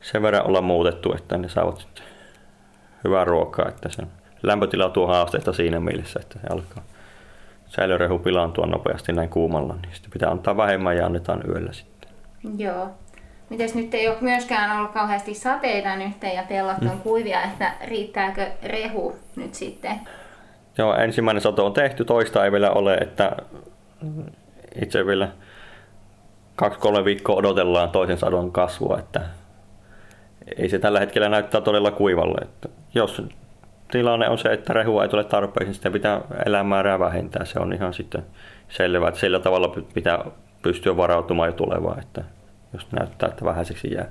sen 0.00 0.22
verran 0.22 0.46
olla 0.46 0.60
muutettu, 0.60 1.12
että 1.12 1.38
ne 1.38 1.48
saavat 1.48 1.78
sitten 1.78 2.04
hyvää 3.04 3.24
ruokaa, 3.24 3.68
että 3.68 3.88
se 3.88 4.02
lämpötila 4.42 4.90
tuo 4.90 5.06
haasteita 5.06 5.52
siinä 5.52 5.80
mielessä, 5.80 6.20
että 6.22 6.38
se 6.40 6.46
alkaa 6.52 6.93
säilörehu 7.76 8.18
pilaantua 8.18 8.66
nopeasti 8.66 9.12
näin 9.12 9.28
kuumalla, 9.28 9.74
niin 9.82 9.94
sitten 9.94 10.10
pitää 10.10 10.30
antaa 10.30 10.56
vähemmän 10.56 10.96
ja 10.96 11.06
annetaan 11.06 11.42
yöllä 11.48 11.72
sitten. 11.72 12.10
Joo. 12.58 12.88
Mites 13.50 13.74
nyt 13.74 13.94
ei 13.94 14.08
ole 14.08 14.16
myöskään 14.20 14.78
ollut 14.78 14.92
kauheasti 14.92 15.34
sateita 15.34 15.96
nyt 15.96 16.22
ja 16.34 16.42
pellot 16.48 16.76
on 16.82 16.96
mm. 16.96 17.00
kuivia, 17.00 17.42
että 17.42 17.72
riittääkö 17.84 18.46
rehu 18.62 19.16
nyt 19.36 19.54
sitten? 19.54 20.00
Joo, 20.78 20.94
ensimmäinen 20.94 21.40
sato 21.40 21.66
on 21.66 21.72
tehty, 21.72 22.04
toista 22.04 22.44
ei 22.44 22.52
vielä 22.52 22.70
ole, 22.70 22.94
että 22.94 23.36
itse 24.82 25.06
vielä 25.06 25.28
kaksi-kolme 26.56 27.04
viikkoa 27.04 27.36
odotellaan 27.36 27.90
toisen 27.90 28.18
sadon 28.18 28.52
kasvua, 28.52 28.98
että 28.98 29.20
ei 30.56 30.68
se 30.68 30.78
tällä 30.78 31.00
hetkellä 31.00 31.28
näyttää 31.28 31.60
todella 31.60 31.90
kuivalle. 31.90 32.38
Että 32.42 32.68
jos 32.94 33.22
tilanne 33.90 34.28
on 34.28 34.38
se, 34.38 34.52
että 34.52 34.72
rehua 34.72 35.02
ei 35.02 35.08
tule 35.08 35.24
tarpeeksi, 35.24 35.64
niin 35.64 35.74
sitten 35.74 35.92
pitää 35.92 36.20
elämäärää 36.46 36.98
vähentää. 36.98 37.44
Se 37.44 37.58
on 37.58 37.72
ihan 37.72 37.94
sitten 37.94 38.24
selvää, 38.68 39.08
että 39.08 39.20
sillä 39.20 39.38
tavalla 39.38 39.74
pitää 39.94 40.24
pystyä 40.62 40.96
varautumaan 40.96 41.48
jo 41.48 41.52
tulevaan, 41.52 41.98
että 41.98 42.24
jos 42.72 42.92
näyttää, 42.92 43.28
että 43.28 43.44
vähäiseksi 43.44 43.94
jää. 43.94 44.10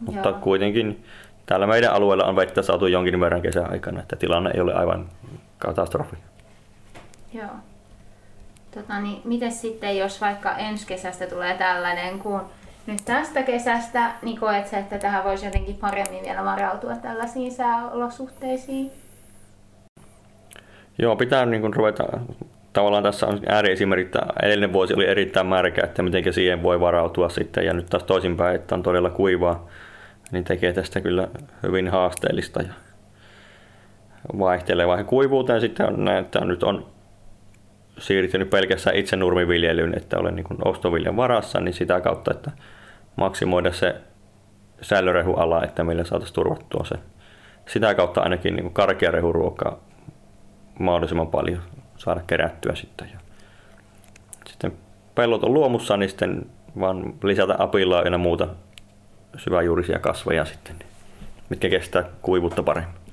Mutta 0.00 0.28
Joo. 0.28 0.38
kuitenkin 0.40 1.04
täällä 1.46 1.66
meidän 1.66 1.92
alueella 1.92 2.24
on 2.24 2.36
vettä 2.36 2.62
saatu 2.62 2.86
jonkin 2.86 3.20
verran 3.20 3.42
kesäaikana, 3.42 4.00
että 4.00 4.16
tilanne 4.16 4.50
ei 4.54 4.60
ole 4.60 4.74
aivan 4.74 5.06
katastrofi. 5.58 6.16
Joo. 7.32 7.50
Tota, 8.74 9.00
niin, 9.00 9.20
miten 9.24 9.52
sitten, 9.52 9.98
jos 9.98 10.20
vaikka 10.20 10.56
ensi 10.56 10.86
kesästä 10.86 11.26
tulee 11.26 11.54
tällainen, 11.54 12.18
kun 12.18 12.40
nyt 12.86 13.04
tästä 13.04 13.42
kesästä, 13.42 14.12
niin 14.22 14.40
koet 14.40 14.66
sä, 14.66 14.78
että 14.78 14.98
tähän 14.98 15.24
voisi 15.24 15.46
jotenkin 15.46 15.76
paremmin 15.76 16.24
vielä 16.24 16.44
varautua 16.44 16.96
tällaisiin 16.96 17.52
sääolosuhteisiin? 17.52 18.90
Joo, 20.98 21.16
pitää 21.16 21.46
niin 21.46 21.60
kuin 21.60 21.74
ruveta, 21.74 22.04
tavallaan 22.72 23.02
tässä 23.02 23.26
on 23.26 23.40
ääriesimerkki, 23.46 24.18
edellinen 24.42 24.72
vuosi 24.72 24.94
oli 24.94 25.06
erittäin 25.06 25.46
märkä, 25.46 25.84
että 25.84 26.02
miten 26.02 26.32
siihen 26.32 26.62
voi 26.62 26.80
varautua 26.80 27.28
sitten, 27.28 27.64
ja 27.66 27.72
nyt 27.72 27.86
taas 27.86 28.04
toisinpäin, 28.04 28.56
että 28.56 28.74
on 28.74 28.82
todella 28.82 29.10
kuivaa, 29.10 29.68
niin 30.30 30.44
tekee 30.44 30.72
tästä 30.72 31.00
kyllä 31.00 31.28
hyvin 31.62 31.88
haasteellista 31.88 32.62
ja 32.62 32.72
vaihtelevaa. 34.38 35.04
Kuivuuteen 35.04 35.60
sitten 35.60 35.86
on 35.86 36.04
näin, 36.04 36.24
että 36.24 36.44
nyt 36.44 36.62
on 36.62 36.86
siirtynyt 37.98 38.50
pelkästään 38.50 38.96
itse 38.96 39.16
nurmiviljelyyn, 39.16 39.96
että 39.96 40.18
olen 40.18 40.36
niin 40.36 40.46
ostoviljan 40.64 41.16
varassa, 41.16 41.60
niin 41.60 41.74
sitä 41.74 42.00
kautta, 42.00 42.30
että 42.30 42.50
maksimoida 43.16 43.72
se 43.72 44.00
säilörehuala, 44.82 45.64
että 45.64 45.84
millä 45.84 46.04
saataisiin 46.04 46.34
turvattua 46.34 46.84
se. 46.84 46.94
Sitä 47.66 47.94
kautta 47.94 48.20
ainakin 48.20 48.56
niin 48.56 48.72
karkea 48.72 49.10
rehuruokaa 49.10 49.78
mahdollisimman 50.78 51.26
paljon 51.26 51.62
saada 51.96 52.20
kerättyä 52.26 52.74
sitten. 52.74 53.10
Ja 53.12 53.18
sitten 54.46 54.72
pellot 55.14 55.44
on 55.44 55.54
luomussa, 55.54 55.96
niin 55.96 56.08
sitten 56.08 56.46
vaan 56.80 57.14
lisätä 57.22 57.56
apilaa 57.58 58.02
ja 58.02 58.18
muuta 58.18 58.48
syväjuurisia 59.36 59.98
kasveja 59.98 60.44
sitten, 60.44 60.76
mitkä 61.48 61.68
kestää 61.68 62.04
kuivuutta 62.22 62.62
paremmin. 62.62 63.05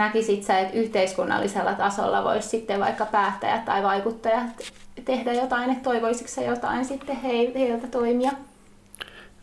Näkisit 0.00 0.42
sä, 0.42 0.58
että 0.58 0.78
yhteiskunnallisella 0.78 1.74
tasolla 1.74 2.24
voisi 2.24 2.48
sitten 2.48 2.80
vaikka 2.80 3.06
päättäjät 3.06 3.64
tai 3.64 3.82
vaikuttajat 3.82 4.46
tehdä 5.04 5.32
jotain, 5.32 5.70
että 5.70 5.82
toivoisitko 5.82 6.32
sä 6.32 6.42
jotain 6.42 6.84
sitten 6.84 7.16
heiltä 7.16 7.86
toimia? 7.86 8.30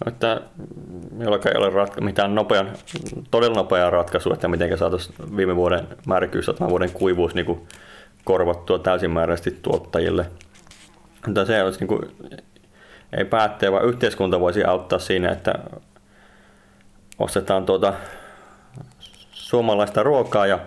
No, 0.06 0.12
että 0.12 0.42
jollakaan 1.20 1.56
ei 1.56 1.64
ole 1.64 1.70
ratka- 1.70 2.02
mitään 2.02 2.36
nopean, 2.36 2.70
todella 3.32 3.56
nopeaa 3.56 3.90
ratkaisua, 3.90 4.34
että 4.34 4.48
miten 4.48 4.78
saataisiin 4.78 5.38
viime 5.38 5.56
vuoden 5.56 5.88
märkyys 6.08 6.46
tämän 6.46 6.70
vuoden 6.70 6.92
kuivuus 6.92 7.36
niin 7.36 7.46
kuin 7.46 7.68
korvattua 8.24 8.80
täysimääräisesti 8.80 9.60
tuottajille. 9.62 10.26
Mutta 11.26 11.46
se 11.46 11.64
olisi 11.64 11.80
niin 11.80 11.88
kuin, 11.88 12.02
ei 13.18 13.26
päättäjä, 13.26 13.72
vaan 13.72 13.86
yhteiskunta 13.86 14.40
voisi 14.40 14.64
auttaa 14.64 15.00
siinä, 15.00 15.32
että 15.32 15.54
ostetaan 17.20 17.66
tuota 17.66 17.94
suomalaista 19.48 20.04
ruokaa 20.04 20.48
ja 20.48 20.60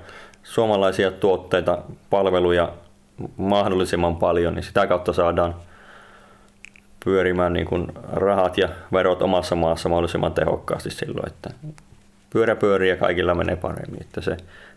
suomalaisia 0.43 1.11
tuotteita, 1.11 1.79
palveluja 2.11 2.73
mahdollisimman 3.37 4.17
paljon, 4.17 4.55
niin 4.55 4.63
sitä 4.63 4.87
kautta 4.87 5.13
saadaan 5.13 5.55
pyörimään 7.05 7.53
niin 7.53 7.67
kuin 7.67 7.87
rahat 8.13 8.59
ja 8.59 8.69
verot 8.93 9.23
omassa 9.23 9.57
maassa 9.57 9.89
mahdollisimman 9.89 10.33
tehokkaasti 10.33 10.91
silloin. 10.91 11.27
Että 11.27 11.51
pyörä 12.33 12.57
pyörii 12.57 12.89
ja 12.89 12.97
kaikilla 12.97 13.35
menee 13.35 13.57
paremmin. 13.57 14.01
Että 14.03 14.21
se 14.21 14.37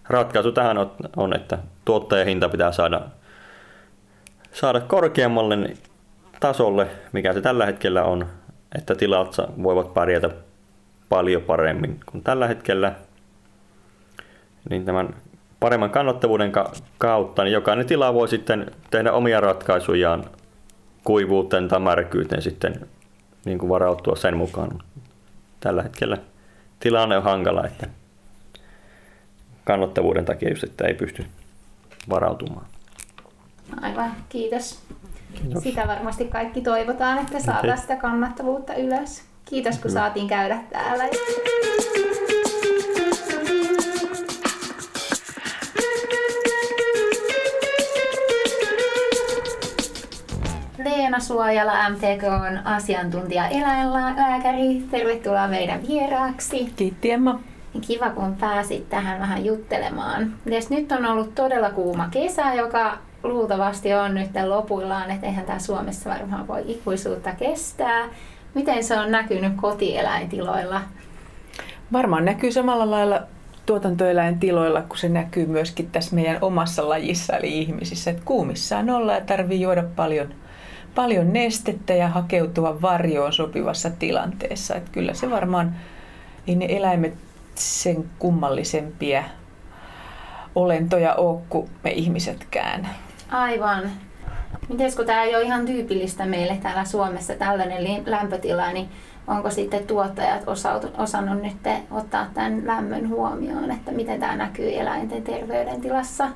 ratkaisu 0.10 0.52
tähän 0.52 0.78
on, 1.18 1.36
että 1.36 1.58
tuottajahinta 1.86 2.50
pitää 2.50 2.72
saada, 2.72 3.02
saada 4.52 4.80
korkeammalle 4.80 5.58
tasolle, 6.40 6.88
mikä 7.14 7.34
se 7.34 7.42
tällä 7.42 7.66
hetkellä 7.66 8.04
on, 8.04 8.26
että 8.76 8.96
tilat 8.96 9.36
voivat 9.64 9.94
pärjätä 9.94 10.30
paljon 11.10 11.42
paremmin 11.42 12.00
kuin 12.12 12.24
tällä 12.24 12.48
hetkellä. 12.48 12.92
Niin 14.70 14.86
tämän 14.86 15.16
paremman 15.60 15.90
kannattavuuden 15.90 16.52
kautta, 16.98 17.44
niin 17.44 17.54
jokainen 17.54 17.86
tila 17.86 18.14
voi 18.14 18.28
sitten 18.28 18.72
tehdä 18.92 19.14
omia 19.14 19.42
ratkaisujaan 19.42 20.26
kuivuuteen 21.04 21.68
tai 21.68 21.80
märkyyteen 21.80 22.42
sitten 22.42 22.88
niin 23.46 23.60
kuin 23.60 23.70
varautua 23.70 24.16
sen 24.16 24.38
mukaan. 24.38 24.80
Tällä 25.60 25.84
hetkellä 25.84 26.18
tilanne 26.80 27.18
on 27.18 27.24
hankala, 27.24 27.66
että 27.66 27.88
kannattavuuden 29.64 30.26
takia 30.26 30.50
just, 30.50 30.64
että 30.64 30.88
ei 30.88 30.94
pysty 30.94 31.26
varautumaan. 32.10 32.66
Aivan, 33.82 34.12
kiitos. 34.30 34.80
kiitos. 35.34 35.64
Sitä 35.64 35.88
varmasti 35.88 36.26
kaikki 36.26 36.62
toivotaan, 36.62 37.18
että 37.18 37.40
saadaan 37.40 37.78
sitä 37.78 37.96
kannattavuutta 37.96 38.74
ylös. 38.76 39.24
Kiitos, 39.46 39.78
kun 39.80 39.92
saatiin 39.92 40.28
käydä 40.28 40.60
täällä. 40.72 41.04
Leena 51.14 51.26
Suojala, 51.26 51.90
MTK 51.90 52.24
on 52.24 52.68
asiantuntija 52.68 53.48
eläinlääkäri. 53.48 54.84
Tervetuloa 54.92 55.48
meidän 55.48 55.88
vieraaksi. 55.88 56.74
Kiitti 56.76 57.12
Emma. 57.12 57.40
Kiva, 57.88 58.10
kun 58.10 58.36
pääsit 58.36 58.90
tähän 58.90 59.20
vähän 59.20 59.46
juttelemaan. 59.46 60.34
Mites 60.46 60.70
nyt 60.70 60.92
on 60.92 61.06
ollut 61.06 61.36
todella 61.36 61.70
kuuma 61.70 62.08
kesä, 62.12 62.54
joka 62.54 62.98
luultavasti 63.24 63.94
on 63.94 64.14
nyt 64.14 64.30
lopuillaan, 64.46 65.12
että 65.12 65.28
eihän 65.28 65.46
tämä 65.46 65.60
Suomessa 65.60 66.10
varmaan 66.10 66.48
voi 66.48 66.64
ikuisuutta 66.66 67.32
kestää. 67.32 68.06
Miten 68.54 68.84
se 68.84 69.00
on 69.00 69.12
näkynyt 69.12 69.54
kotieläintiloilla? 69.56 70.82
Varmaan 71.92 72.26
näkyy 72.26 72.52
samalla 72.52 72.92
lailla 72.92 73.22
tuotantoeläintiloilla, 73.66 74.82
kun 74.82 74.98
se 74.98 75.10
näkyy 75.10 75.46
myöskin 75.46 75.90
tässä 75.92 76.16
meidän 76.16 76.38
omassa 76.42 76.90
lajissa, 76.90 77.38
eli 77.38 77.60
ihmisissä. 77.60 78.12
Että 78.12 78.24
kuumissaan 78.26 78.90
olla 78.90 79.14
ja 79.14 79.22
tarvii 79.22 79.62
juoda 79.62 79.84
paljon 79.96 80.43
paljon 80.96 81.34
nestettä 81.34 81.94
ja 81.94 82.08
hakeutua 82.08 82.82
varjoon 82.82 83.34
sopivassa 83.34 83.90
tilanteessa. 83.90 84.76
Että 84.76 84.92
kyllä 84.92 85.14
se 85.14 85.30
varmaan, 85.30 85.76
ei 86.48 86.56
ne 86.56 86.66
eläimet 86.70 87.14
sen 87.56 88.06
kummallisempia 88.20 89.24
olentoja 90.56 91.16
ole 91.16 91.42
kuin 91.50 91.70
me 91.84 91.92
ihmisetkään. 91.92 92.90
Aivan. 93.32 93.92
Miten 94.70 94.96
kun 94.96 95.06
tämä 95.06 95.24
ei 95.24 95.36
ole 95.36 95.44
ihan 95.44 95.66
tyypillistä 95.66 96.26
meille 96.26 96.58
täällä 96.64 96.86
Suomessa, 96.86 97.36
tällainen 97.36 98.04
lämpötila, 98.06 98.72
niin 98.72 98.90
onko 99.28 99.50
sitten 99.50 99.88
tuottajat 99.88 100.44
osannut 100.98 101.42
nyt 101.42 101.58
ottaa 101.92 102.28
tämän 102.34 102.62
lämmön 102.68 103.10
huomioon, 103.10 103.72
että 103.72 103.92
miten 103.92 104.20
tämä 104.20 104.36
näkyy 104.36 104.80
eläinten 104.80 105.24
terveydentilassa? 105.24 106.30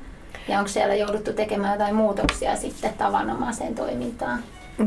Ja 0.47 0.57
onko 0.57 0.67
siellä 0.67 0.95
jouduttu 0.95 1.33
tekemään 1.33 1.73
jotain 1.73 1.95
muutoksia 1.95 2.55
sitten 2.55 2.93
tavanomaiseen 2.93 3.75
toimintaan? 3.75 4.39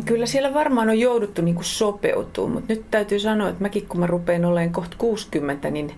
Kyllä 0.04 0.26
siellä 0.26 0.54
varmaan 0.54 0.88
on 0.88 0.98
jouduttu 0.98 1.42
niin 1.42 1.56
sopeutumaan, 1.60 2.52
mutta 2.52 2.72
nyt 2.72 2.84
täytyy 2.90 3.18
sanoa, 3.18 3.48
että 3.48 3.62
mäkin 3.62 3.86
kun 3.86 4.00
mä 4.00 4.06
rupean 4.06 4.44
olemaan 4.44 4.72
kohta 4.72 4.96
60, 4.98 5.70
niin 5.70 5.94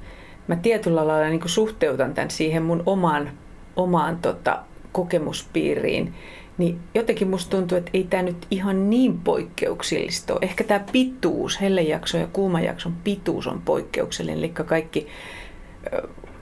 mä 0.49 0.57
tietyllä 0.57 1.07
lailla 1.07 1.29
niin 1.29 1.41
suhteutan 1.47 2.15
tämän 2.15 2.31
siihen 2.31 2.63
mun 2.63 2.83
omaan, 2.87 3.31
omaan 3.77 4.19
tota, 4.23 4.59
kokemuspiiriin. 4.93 6.15
Niin 6.59 6.81
jotenkin 6.95 7.29
musta 7.29 7.57
tuntuu, 7.57 7.79
että 7.79 7.91
ei 7.95 8.05
tämä 8.05 8.23
nyt 8.23 8.47
ihan 8.51 8.91
niin 8.91 9.21
poikkeuksellista 9.21 10.33
ole. 10.33 10.41
Ehkä 10.43 10.65
tämä 10.65 10.85
pituus, 10.93 11.61
hellejakso 11.61 12.19
ja 12.19 12.27
kuumajakson 12.33 12.95
pituus 13.05 13.47
on 13.47 13.63
poikkeuksellinen, 13.65 14.39
eli 14.39 14.49
kaikki 14.49 15.07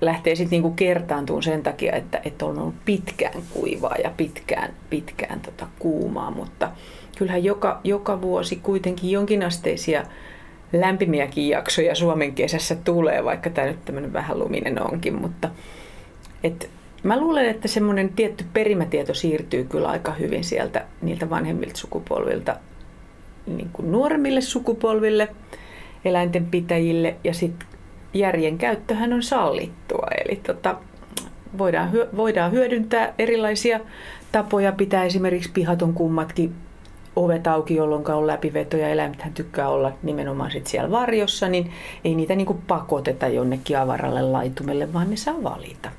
lähtee 0.01 0.35
sitten 0.35 0.51
niinku 0.51 0.71
kertaantumaan 0.71 1.43
sen 1.43 1.63
takia, 1.63 1.93
että, 1.93 2.21
että 2.25 2.47
on 2.47 2.59
ollut 2.59 2.85
pitkään 2.85 3.43
kuivaa 3.51 3.97
ja 4.05 4.11
pitkään, 4.17 4.75
pitkään 4.91 5.41
tota 5.41 5.67
kuumaa, 5.79 6.31
mutta 6.31 6.71
kyllähän 7.19 7.45
joka, 7.45 7.81
joka 7.85 8.23
vuosi 8.23 8.57
kuitenkin 8.57 9.11
jonkinasteisia 9.11 10.05
lämpimiäkin 10.73 11.49
jaksoja 11.49 11.95
Suomen 11.95 12.35
kesässä 12.35 12.77
tulee, 12.77 13.25
vaikka 13.25 13.51
tämä 13.51 13.67
nyt 13.67 13.85
tämmöinen 13.85 14.13
vähän 14.13 14.39
luminen 14.39 14.83
onkin, 14.83 15.15
mutta 15.15 15.51
et, 16.45 16.71
mä 17.03 17.21
luulen, 17.21 17.47
että 17.47 17.69
semmoinen 17.69 18.09
tietty 18.09 18.45
perimätieto 18.53 19.15
siirtyy 19.15 19.65
kyllä 19.65 19.89
aika 19.89 20.13
hyvin 20.13 20.45
sieltä 20.45 20.85
niiltä 21.03 21.31
vanhemmilta 21.31 21.77
sukupolvilta 21.77 22.57
niin 23.47 23.71
kuin 23.73 23.93
nuoremmille 23.93 24.41
sukupolville, 24.41 25.29
eläintenpitäjille 26.05 27.17
ja 27.25 27.35
sitten 27.35 27.69
järjen 28.15 28.59
käyttöhän 28.59 29.13
on 29.13 29.23
sallittua. 29.23 30.07
Eli 30.25 30.41
tota, 30.47 30.77
voidaan, 31.59 31.91
voidaan 32.17 32.53
hyödyntää 32.53 33.15
erilaisia 33.19 33.81
tapoja 34.33 34.73
pitää 34.73 35.05
esimerkiksi 35.05 35.51
pihaton 35.55 35.95
kummatkin 35.95 36.55
ovet 37.17 37.47
auki, 37.47 37.75
jolloin 37.75 38.11
on 38.11 38.27
läpiveto 38.27 38.77
ja 38.77 38.89
eläimethän 38.89 39.33
tykkää 39.35 39.69
olla 39.69 39.93
nimenomaan 40.03 40.51
sit 40.51 40.67
siellä 40.67 40.91
varjossa, 40.91 41.49
niin 41.49 41.73
ei 42.05 42.15
niitä 42.15 42.35
niinku 42.35 42.61
pakoteta 42.67 43.29
jonnekin 43.29 43.79
avaralle 43.79 44.23
laitumelle, 44.23 44.93
vaan 44.93 45.11
ne 45.11 45.17
saa 45.17 45.43
valita. 45.43 45.91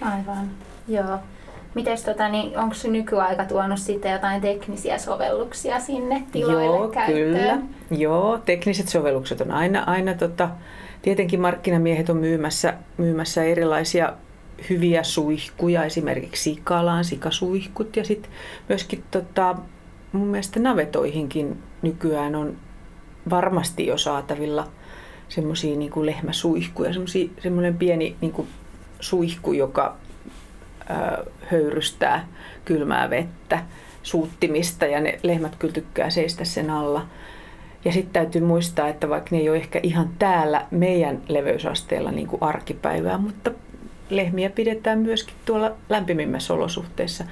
Aivan, 0.00 0.50
joo. 0.88 1.18
Mites 1.74 2.04
tota, 2.04 2.28
niin 2.28 2.58
onko 2.58 2.74
se 2.74 2.88
nykyaika 2.88 3.44
tuonut 3.44 3.78
sitten 3.78 4.12
jotain 4.12 4.40
teknisiä 4.40 4.98
sovelluksia 4.98 5.80
sinne 5.80 6.22
tiloille 6.32 6.64
Joo, 6.64 6.88
käyttöön? 6.88 7.34
kyllä. 7.34 7.58
Joo, 7.90 8.38
tekniset 8.38 8.88
sovellukset 8.88 9.40
on 9.40 9.50
aina, 9.50 9.82
aina 9.86 10.14
tota, 10.14 10.48
tietenkin 11.02 11.40
markkinamiehet 11.40 12.10
on 12.10 12.16
myymässä, 12.16 12.74
myymässä 12.98 13.44
erilaisia 13.44 14.12
hyviä 14.70 15.02
suihkuja, 15.02 15.84
esimerkiksi 15.84 16.42
sikalaan, 16.42 17.04
sikasuihkut 17.04 17.96
ja 17.96 18.04
sitten 18.04 18.30
myöskin 18.68 19.04
tota, 19.10 19.56
mun 20.12 20.26
mielestä 20.26 20.60
navetoihinkin 20.60 21.62
nykyään 21.82 22.34
on 22.34 22.56
varmasti 23.30 23.86
jo 23.86 23.98
saatavilla 23.98 24.68
semmoisia 25.28 25.76
niin 25.76 25.90
kuin 25.90 26.06
lehmäsuihkuja, 26.06 26.90
semmoinen 27.42 27.78
pieni 27.78 28.16
niin 28.20 28.32
kuin 28.32 28.48
suihku, 29.00 29.52
joka 29.52 29.96
ö, 30.90 31.30
höyrystää 31.50 32.28
kylmää 32.64 33.10
vettä 33.10 33.62
suuttimista 34.02 34.86
ja 34.86 35.00
ne 35.00 35.18
lehmät 35.22 35.56
kyllä 35.56 35.74
tykkää 35.74 36.10
seistä 36.10 36.44
sen 36.44 36.70
alla. 36.70 37.06
Ja 37.84 37.92
sitten 37.92 38.12
täytyy 38.12 38.40
muistaa, 38.42 38.88
että 38.88 39.08
vaikka 39.08 39.28
ne 39.32 39.38
ei 39.38 39.48
ole 39.48 39.56
ehkä 39.56 39.80
ihan 39.82 40.10
täällä 40.18 40.66
meidän 40.70 41.22
leveysasteella 41.28 42.10
niin 42.10 42.26
kuin 42.26 42.42
arkipäivää, 42.42 43.18
mutta 43.18 43.50
lehmiä 44.10 44.50
pidetään 44.50 44.98
myöskin 44.98 45.34
tuolla 45.44 45.72
lämpimimmässä 45.88 46.54
olosuhteissa. 46.54 47.24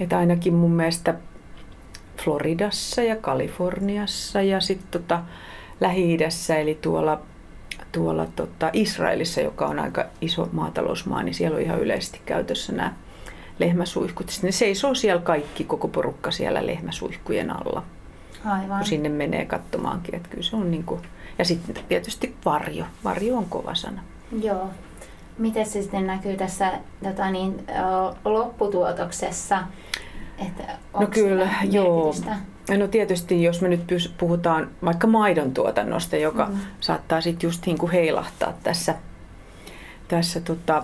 Että 0.00 0.18
ainakin 0.18 0.54
mun 0.54 0.70
mielestä 0.70 1.14
Floridassa 2.24 3.02
ja 3.02 3.16
Kaliforniassa 3.16 4.42
ja 4.42 4.60
sitten 4.60 4.88
tota 4.90 5.22
Lähi-idässä, 5.80 6.56
eli 6.56 6.78
tuolla, 6.82 7.20
tuolla 7.92 8.26
tota 8.36 8.70
Israelissa, 8.72 9.40
joka 9.40 9.66
on 9.66 9.78
aika 9.78 10.04
iso 10.20 10.48
maatalousmaa, 10.52 11.22
niin 11.22 11.34
siellä 11.34 11.56
on 11.56 11.62
ihan 11.62 11.80
yleisesti 11.80 12.20
käytössä 12.26 12.72
nämä 12.72 12.94
lehmäsuihkut. 13.58 14.26
Ne 14.42 14.52
seisoo 14.52 14.94
siellä 14.94 15.22
kaikki, 15.22 15.64
koko 15.64 15.88
porukka 15.88 16.30
siellä 16.30 16.66
lehmäsuihkujen 16.66 17.50
alla. 17.50 17.82
Aivan. 18.44 18.78
Kun 18.78 18.86
sinne 18.86 19.08
menee 19.08 19.44
katsomaankin, 19.44 20.14
että 20.14 20.28
kyllä 20.28 20.42
se 20.42 20.56
on 20.56 20.70
niin 20.70 20.84
kuin... 20.84 21.00
Ja 21.38 21.44
sitten 21.44 21.84
tietysti 21.88 22.36
varjo. 22.44 22.84
Varjo 23.04 23.36
on 23.36 23.44
kova 23.44 23.74
sana. 23.74 24.02
Joo. 24.42 24.70
Miten 25.38 25.66
se 25.66 25.82
sitten 25.82 26.06
näkyy 26.06 26.36
tässä 26.36 26.72
tota 27.02 27.30
niin, 27.30 27.66
lopputuotoksessa? 28.24 29.62
Että 30.38 30.62
no 31.00 31.06
kyllä, 31.06 31.48
joo. 31.70 32.14
No 32.78 32.88
tietysti, 32.88 33.42
jos 33.42 33.60
me 33.60 33.68
nyt 33.68 33.94
puhutaan 34.18 34.70
vaikka 34.84 35.06
maidon 35.06 35.54
tuotannosta, 35.54 36.16
joka 36.16 36.46
mm. 36.46 36.58
saattaa 36.80 37.20
sitten 37.20 37.48
just 37.48 37.66
niin 37.66 37.78
kuin 37.78 37.92
heilahtaa 37.92 38.52
tässä, 38.62 38.94
tässä 40.08 40.40
tota, 40.40 40.82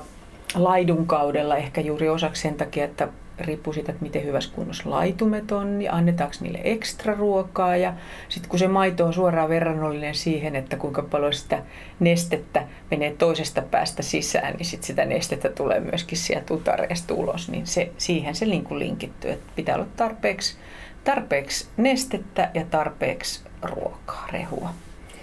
laidunkaudella 0.55 1.57
ehkä 1.57 1.81
juuri 1.81 2.09
osaksi 2.09 2.43
sen 2.43 2.55
takia, 2.55 2.85
että 2.85 3.09
riippuu 3.39 3.73
siitä, 3.73 3.93
että 3.93 4.05
miten 4.05 4.25
hyvässä 4.25 4.51
kunnossa 4.55 4.91
laitumet 4.91 5.53
on 5.53 5.83
ja 5.83 5.93
annetaanko 5.93 6.37
niille 6.41 6.61
ekstra 6.65 7.15
ruokaa. 7.15 7.77
Ja 7.77 7.95
sitten 8.29 8.51
kun 8.51 8.59
se 8.59 8.69
maito 8.69 9.07
on 9.07 9.13
suoraan 9.13 9.49
verrannollinen 9.49 10.15
siihen, 10.15 10.57
että 10.57 10.77
kuinka 10.77 11.03
paljon 11.03 11.33
sitä 11.33 11.63
nestettä 12.01 12.67
menee 12.91 13.15
toisesta 13.19 13.63
päästä 13.63 14.03
sisään, 14.03 14.55
niin 14.55 14.67
sitten 14.67 14.87
sitä 14.87 15.05
nestettä 15.05 15.49
tulee 15.49 15.81
myöskin 15.81 16.19
sieltä 16.19 16.55
utareesta 16.55 17.15
ulos. 17.15 17.49
Niin 17.49 17.67
se, 17.67 17.93
siihen 17.99 18.35
se 18.35 18.47
linkittyy, 18.49 19.31
että 19.31 19.53
pitää 19.57 19.75
olla 19.75 19.87
tarpeeksi, 19.97 20.57
tarpeeksi 21.05 21.69
nestettä 21.77 22.51
ja 22.55 22.65
tarpeeksi 22.71 23.41
ruokaa, 23.63 24.29
rehua. 24.33 24.75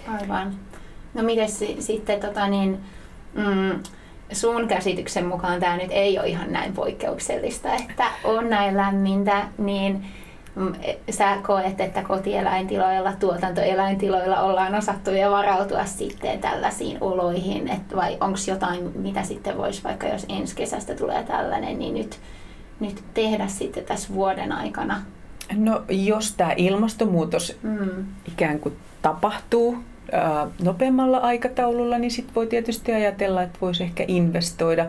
Aivan. 0.08 0.54
No 1.14 1.22
miten 1.22 1.48
sitten 1.78 2.20
tota 2.20 2.48
niin, 2.48 2.80
mm, 3.34 3.82
sun 4.32 4.68
käsityksen 4.68 5.26
mukaan 5.26 5.60
tämä 5.60 5.76
nyt 5.76 5.90
ei 5.90 6.18
ole 6.18 6.28
ihan 6.28 6.52
näin 6.52 6.72
poikkeuksellista, 6.72 7.74
että 7.74 8.04
on 8.24 8.50
näin 8.50 8.76
lämmintä, 8.76 9.48
niin 9.58 10.06
mm, 10.54 10.72
sä 11.10 11.36
koet, 11.46 11.80
että 11.80 12.02
kotieläintiloilla, 12.02 13.12
tuotantoeläintiloilla 13.12 14.40
ollaan 14.40 14.74
osattu 14.74 15.10
ja 15.10 15.30
varautua 15.30 15.84
sitten 15.84 16.38
tällaisiin 16.38 16.98
oloihin, 17.00 17.68
että 17.68 17.96
vai 17.96 18.16
onko 18.20 18.38
jotain, 18.46 18.90
mitä 18.94 19.22
sitten 19.22 19.58
voisi, 19.58 19.84
vaikka 19.84 20.06
jos 20.06 20.26
ensi 20.28 20.56
kesästä 20.56 20.94
tulee 20.94 21.22
tällainen, 21.22 21.78
niin 21.78 21.94
nyt, 21.94 22.18
nyt 22.80 23.04
tehdä 23.14 23.46
sitten 23.48 23.84
tässä 23.84 24.14
vuoden 24.14 24.52
aikana? 24.52 25.02
No 25.56 25.82
jos 25.88 26.32
tämä 26.32 26.52
ilmastonmuutos 26.56 27.56
mm. 27.62 28.06
ikään 28.28 28.58
kuin 28.58 28.76
tapahtuu 29.02 29.78
nopeammalla 30.62 31.18
aikataululla, 31.18 31.98
niin 31.98 32.10
sitten 32.10 32.34
voi 32.34 32.46
tietysti 32.46 32.92
ajatella, 32.92 33.42
että 33.42 33.58
voisi 33.60 33.82
ehkä 33.82 34.04
investoida 34.08 34.86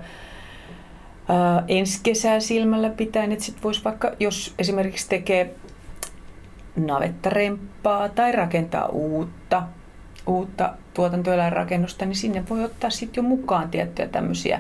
ensi 1.68 2.00
kesää 2.04 2.40
silmällä 2.40 2.90
pitäen, 2.90 3.32
että 3.32 3.46
sitten 3.46 3.64
voisi 3.64 3.84
vaikka, 3.84 4.12
jos 4.20 4.54
esimerkiksi 4.60 5.10
tekee 5.10 5.56
navettaremppaa 6.76 8.10
tai 8.10 8.32
rakentaa 8.32 8.88
uutta, 8.88 9.64
uutta 10.28 10.74
tuotantoeläinrakennusta, 10.94 12.06
niin 12.06 12.16
sinne 12.16 12.44
voi 12.50 12.64
ottaa 12.64 12.90
sitten 12.90 13.24
jo 13.24 13.30
mukaan 13.30 13.70
tiettyjä 13.70 14.08
tämmöisiä 14.08 14.60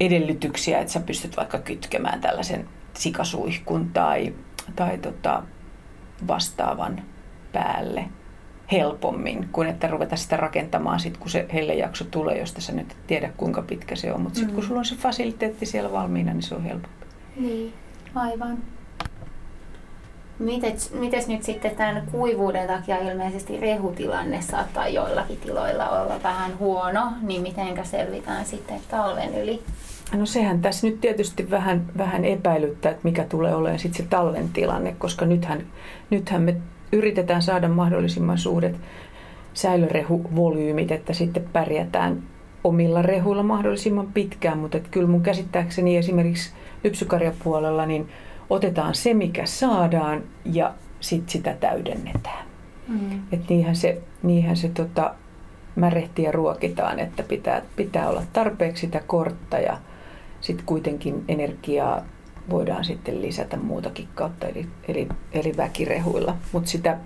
edellytyksiä, 0.00 0.80
että 0.80 0.92
sä 0.92 1.00
pystyt 1.00 1.36
vaikka 1.36 1.58
kytkemään 1.58 2.20
tällaisen 2.20 2.68
sikasuihkun 2.94 3.90
tai, 3.90 4.34
tai 4.76 4.98
tota, 4.98 5.42
vastaavan 6.28 7.02
päälle 7.52 8.04
helpommin 8.72 9.48
kuin 9.52 9.68
että 9.68 9.86
ruveta 9.86 10.16
sitä 10.16 10.36
rakentamaan 10.36 11.00
sit, 11.00 11.16
kun 11.16 11.30
se 11.30 11.46
hellejakso 11.52 12.04
tulee, 12.04 12.38
josta 12.38 12.60
sä 12.60 12.72
nyt 12.72 12.96
tiedä 13.06 13.30
kuinka 13.36 13.62
pitkä 13.62 13.96
se 13.96 14.12
on. 14.12 14.20
Mutta 14.20 14.36
sitten 14.36 14.52
mm. 14.52 14.54
kun 14.54 14.64
sulla 14.64 14.78
on 14.78 14.84
se 14.84 14.96
fasiliteetti 14.96 15.66
siellä 15.66 15.92
valmiina, 15.92 16.32
niin 16.32 16.42
se 16.42 16.54
on 16.54 16.64
helpompi. 16.64 17.06
Niin, 17.36 17.72
aivan. 18.14 18.58
Mites, 20.38 20.92
mites 20.94 21.28
nyt 21.28 21.42
sitten 21.42 21.76
tämän 21.76 22.02
kuivuuden 22.12 22.68
takia 22.68 22.98
ilmeisesti 22.98 23.60
rehutilanne 23.60 24.42
saattaa 24.42 24.88
joillakin 24.88 25.36
tiloilla 25.36 25.88
olla 25.88 26.22
vähän 26.22 26.58
huono, 26.58 27.12
niin 27.22 27.42
mitenkä 27.42 27.84
selvitään 27.84 28.44
sitten 28.44 28.80
talven 28.90 29.34
yli? 29.38 29.62
No 30.12 30.26
sehän 30.26 30.62
tässä 30.62 30.86
nyt 30.86 31.00
tietysti 31.00 31.50
vähän, 31.50 31.86
vähän 31.98 32.24
epäilyttää, 32.24 32.90
että 32.92 33.04
mikä 33.04 33.24
tulee 33.24 33.54
olemaan 33.54 33.78
sitten 33.78 34.04
se 34.04 34.10
talven 34.10 34.48
tilanne, 34.48 34.94
koska 34.98 35.26
nythän, 35.26 35.66
nythän 36.10 36.42
me 36.42 36.56
yritetään 36.92 37.42
saada 37.42 37.68
mahdollisimman 37.68 38.38
suuret 38.38 38.76
säilörehuvolyymit, 39.54 40.90
että 40.90 41.12
sitten 41.12 41.44
pärjätään 41.52 42.22
omilla 42.64 43.02
rehuilla 43.02 43.42
mahdollisimman 43.42 44.12
pitkään, 44.14 44.58
mutta 44.58 44.76
että 44.76 44.88
kyllä 44.90 45.08
mun 45.08 45.22
käsittääkseni 45.22 45.96
esimerkiksi 45.96 46.52
lypsykarjapuolella 46.84 47.86
niin 47.86 48.08
otetaan 48.50 48.94
se, 48.94 49.14
mikä 49.14 49.46
saadaan 49.46 50.22
ja 50.44 50.74
sitten 51.00 51.32
sitä 51.32 51.56
täydennetään. 51.60 52.44
Mm. 52.88 53.20
Et 53.32 53.48
niinhän 53.48 53.76
se, 53.76 54.02
niinhän 54.22 54.56
se 54.56 54.68
tota, 54.68 55.14
märehtiä 55.76 56.32
ruokitaan, 56.32 56.98
että 56.98 57.22
pitää, 57.22 57.62
pitää 57.76 58.08
olla 58.08 58.22
tarpeeksi 58.32 58.80
sitä 58.80 59.02
kortta 59.06 59.58
ja 59.58 59.76
sitten 60.40 60.66
kuitenkin 60.66 61.24
energiaa 61.28 62.02
voidaan 62.50 62.84
sitten 62.84 63.22
lisätä 63.22 63.56
muutakin 63.56 64.08
kautta, 64.14 64.46
eli, 64.46 64.66
eli, 64.88 65.08
eli 65.32 65.56
väkirehuilla. 65.56 66.36
Mutta 66.52 66.70
sitä, 66.70 66.98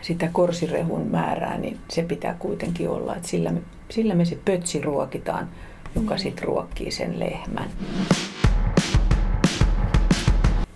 sitä 0.00 0.28
korsirehun 0.32 1.06
määrää, 1.06 1.58
niin 1.58 1.78
se 1.88 2.02
pitää 2.02 2.36
kuitenkin 2.38 2.88
olla, 2.88 3.16
että 3.16 3.28
sillä 3.28 3.52
me, 3.52 3.60
sillä 3.90 4.14
me 4.14 4.24
se 4.24 4.38
pötsi 4.44 4.80
ruokitaan, 4.80 5.48
joka 5.94 6.14
mm. 6.14 6.18
sitten 6.18 6.44
ruokkii 6.44 6.90
sen 6.90 7.20
lehmän. 7.20 7.70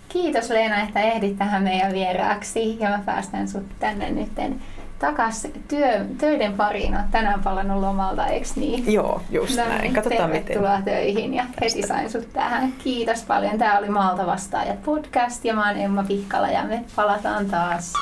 Kiitos 0.09 0.49
Leena, 0.49 0.81
että 0.81 1.01
ehdit 1.01 1.37
tähän 1.37 1.63
meidän 1.63 1.93
vieraaksi 1.93 2.79
ja 2.79 2.89
mä 2.89 3.03
päästän 3.05 3.47
sut 3.47 3.79
tänne 3.79 4.11
nytten 4.11 4.61
takas 4.99 5.47
työ, 5.67 6.05
töiden 6.17 6.53
pariin. 6.53 6.95
Olet 6.95 7.11
tänään 7.11 7.43
palannut 7.43 7.81
lomalta, 7.81 8.27
eikö 8.27 8.47
niin? 8.55 8.93
Joo, 8.93 9.21
just 9.29 9.57
no, 9.57 9.65
näin. 9.65 9.81
Niin, 9.81 9.93
Katsotaan 9.93 10.31
tervetuloa 10.31 10.77
miten. 10.77 10.93
töihin 10.93 11.33
ja 11.33 11.45
heti 11.61 11.81
sain 11.87 12.09
sut 12.11 12.33
tähän. 12.33 12.73
Kiitos 12.83 13.23
paljon. 13.23 13.57
Tämä 13.57 13.77
oli 13.77 13.89
Maalta 13.89 14.25
vastaajat 14.25 14.83
podcast 14.83 15.45
ja 15.45 15.53
mä 15.53 15.67
oon 15.67 15.77
Emma 15.77 16.03
Pihkala 16.03 16.47
ja 16.47 16.63
me 16.63 16.83
palataan 16.95 17.45
taas. 17.45 17.93